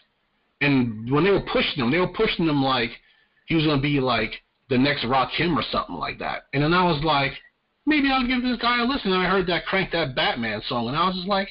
[0.60, 2.90] And when they were pushing him, they were pushing him like
[3.46, 4.32] he was going to be like
[4.68, 6.44] the next Rock Rakim or something like that.
[6.52, 7.32] And then I was like,
[7.86, 9.12] maybe I'll give this guy a listen.
[9.12, 11.48] And I heard that Crank That Batman song, and I was just like,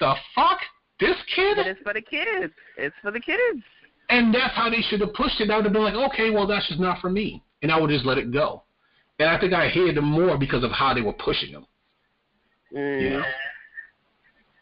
[0.00, 0.58] the fuck?
[0.98, 1.56] This kid?
[1.56, 2.52] But it's for the kids.
[2.76, 3.62] It's for the kids.
[4.10, 5.50] And that's how they should have pushed it.
[5.50, 7.44] I would have been like, okay, well, that's just not for me.
[7.62, 8.64] And I would just let it go.
[9.20, 11.66] And I think I hated him more because of how they were pushing him.
[12.74, 13.02] Mm.
[13.02, 13.24] You know?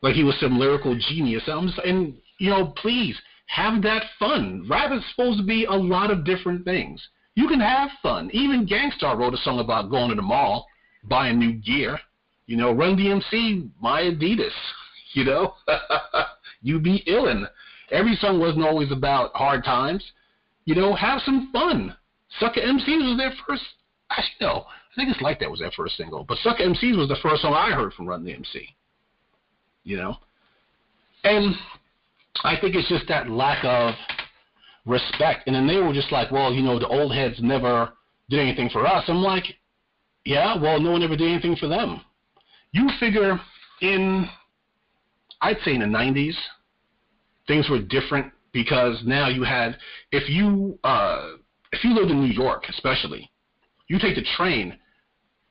[0.02, 1.44] Like he was some lyrical genius.
[1.46, 3.16] I'm and, you know, please,
[3.46, 4.66] have that fun.
[4.68, 7.06] Rap is supposed to be a lot of different things.
[7.34, 8.30] You can have fun.
[8.32, 10.66] Even Gang Starr wrote a song about going to the mall,
[11.04, 11.98] buying new gear.
[12.46, 14.50] You know, Run DMC, my Adidas.
[15.14, 15.52] You know,
[16.62, 17.46] you be illin'.
[17.90, 20.02] Every song wasn't always about hard times.
[20.64, 21.94] You know, have some fun.
[22.40, 23.62] Sucker MCs was their first.
[24.10, 26.24] Actually, no, I think it's like that was their first single.
[26.24, 28.68] But Sucker MCs was the first song I heard from Run DMC.
[29.84, 30.16] You know,
[31.24, 31.54] and
[32.44, 33.94] I think it's just that lack of
[34.86, 35.46] respect.
[35.46, 37.92] And then they were just like, well, you know, the old heads never
[38.28, 39.04] did anything for us.
[39.08, 39.44] I'm like,
[40.24, 42.00] yeah, well, no one ever did anything for them.
[42.72, 43.40] You figure
[43.80, 44.28] in,
[45.40, 46.34] I'd say in the 90s,
[47.46, 49.76] things were different because now you had,
[50.10, 51.32] if you, uh,
[51.72, 53.30] if you lived in New York, especially,
[53.88, 54.78] you take the train.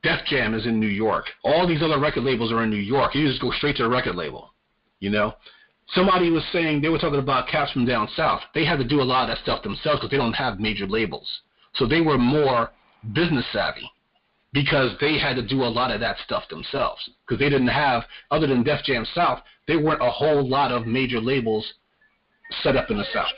[0.02, 1.26] Def Jam is in New York.
[1.44, 3.14] All these other record labels are in New York.
[3.14, 4.52] You just go straight to a record label,
[5.00, 5.34] you know.
[5.94, 8.40] Somebody was saying they were talking about cats from down south.
[8.54, 10.86] They had to do a lot of that stuff themselves because they don't have major
[10.86, 11.28] labels.
[11.74, 12.70] So they were more
[13.12, 13.90] business savvy
[14.52, 18.04] because they had to do a lot of that stuff themselves because they didn't have,
[18.30, 21.66] other than Def Jam South, they weren't a whole lot of major labels
[22.62, 23.32] set up in the South.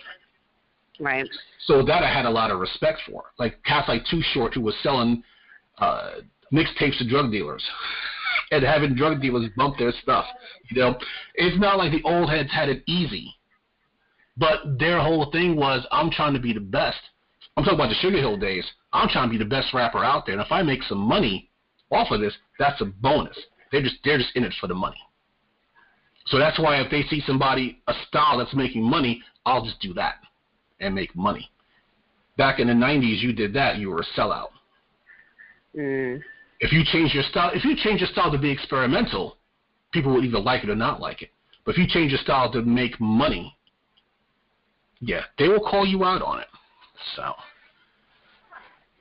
[1.01, 1.29] Right.
[1.67, 3.25] So that I had a lot of respect for.
[3.39, 5.23] Like cats like Too Short, who was selling
[5.79, 6.13] uh,
[6.55, 7.65] mixtapes to drug dealers
[8.51, 10.25] and having drug dealers bump their stuff.
[10.71, 10.99] You know,
[11.35, 13.35] it's not like the old heads had it easy,
[14.37, 17.01] but their whole thing was, I'm trying to be the best.
[17.57, 18.65] I'm talking about the Sugar Hill days.
[18.93, 21.51] I'm trying to be the best rapper out there, and if I make some money
[21.91, 23.39] off of this, that's a bonus.
[23.71, 24.99] They're just they're just in it for the money.
[26.27, 29.93] So that's why if they see somebody a style that's making money, I'll just do
[29.95, 30.17] that
[30.81, 31.51] and make money.
[32.37, 34.49] Back in the '90s, you did that, you were a sellout.
[35.77, 36.23] Mm.
[36.61, 39.37] If you change your style, if you change your style to be experimental,
[39.93, 41.31] people will either like it or not like it.
[41.65, 43.57] But if you change your style to make money,
[45.01, 46.47] yeah, they will call you out on it.
[47.17, 47.33] So,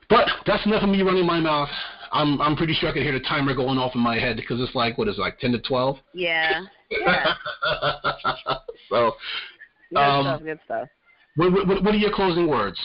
[0.08, 1.68] but that's enough of me running my mouth.
[2.12, 4.60] I'm I'm pretty sure I can hear the timer going off in my head because
[4.60, 5.98] it's like what is it, like ten to twelve.
[6.12, 6.62] Yeah.
[6.90, 7.34] Yeah.
[8.88, 9.12] so,
[9.90, 10.42] good um, stuff.
[10.44, 10.88] Good stuff.
[11.34, 12.78] what, what what are your closing words?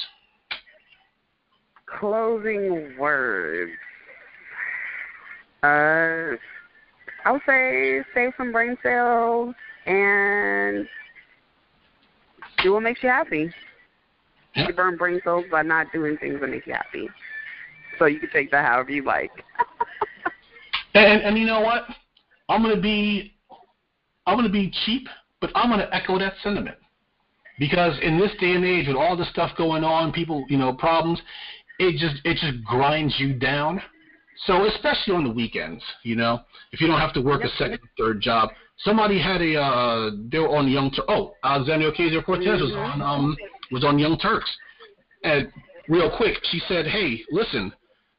[2.00, 3.72] Closing words.
[5.64, 6.38] Uh,
[7.26, 9.54] I would say save some brain cells
[9.86, 10.88] and
[12.64, 13.52] do what makes you happy.
[14.56, 14.68] Yeah.
[14.68, 17.10] You burn brain cells by not doing things that make you happy.
[17.98, 19.32] So you can take that however you like.
[20.96, 21.84] And and you know what?
[22.50, 23.36] I'm gonna be
[24.26, 25.08] I'm gonna be cheap,
[25.40, 26.78] but I'm gonna echo that sentiment.
[27.60, 30.74] Because in this day and age with all the stuff going on, people, you know,
[30.74, 31.22] problems,
[31.78, 33.82] it just it just grinds you down.
[34.46, 36.42] So especially on the weekends, you know,
[36.72, 38.50] if you don't have to work a second, third job.
[38.78, 43.02] Somebody had a uh they were on Young Tur- oh Alexandria Ocasio Cortez was on
[43.02, 43.36] um
[43.72, 44.50] was on Young Turks,
[45.24, 45.52] and
[45.90, 47.74] real quick she said, hey, listen,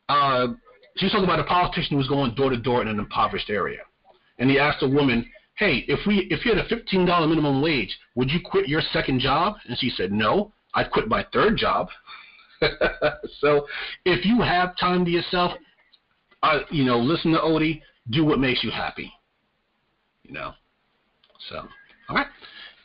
[0.08, 0.48] uh,
[0.96, 3.48] she was talking about a politician who was going door to door in an impoverished
[3.48, 3.80] area,
[4.38, 5.24] and he asked a woman,
[5.56, 8.82] hey, if we if you had a fifteen dollar minimum wage, would you quit your
[8.92, 9.54] second job?
[9.66, 11.88] And she said, no, I'd quit my third job.
[13.40, 13.66] so
[14.04, 15.52] if you have time to yourself,
[16.42, 17.80] uh, you know, listen to Odie,
[18.10, 19.12] do what makes you happy.
[20.24, 20.52] You know.
[21.48, 21.66] So,
[22.08, 22.26] all right.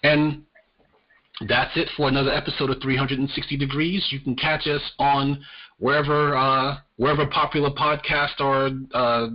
[0.04, 0.44] And
[1.48, 4.08] that's it for another episode of 360 Degrees.
[4.10, 5.44] You can catch us on
[5.80, 9.30] wherever uh, wherever popular podcasts are uh,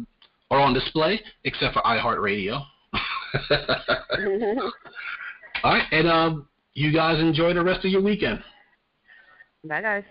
[0.50, 2.64] are on display, except for iHeartRadio.
[5.62, 8.42] all right, and um, you guys enjoy the rest of your weekend.
[9.64, 10.04] Bye, guys.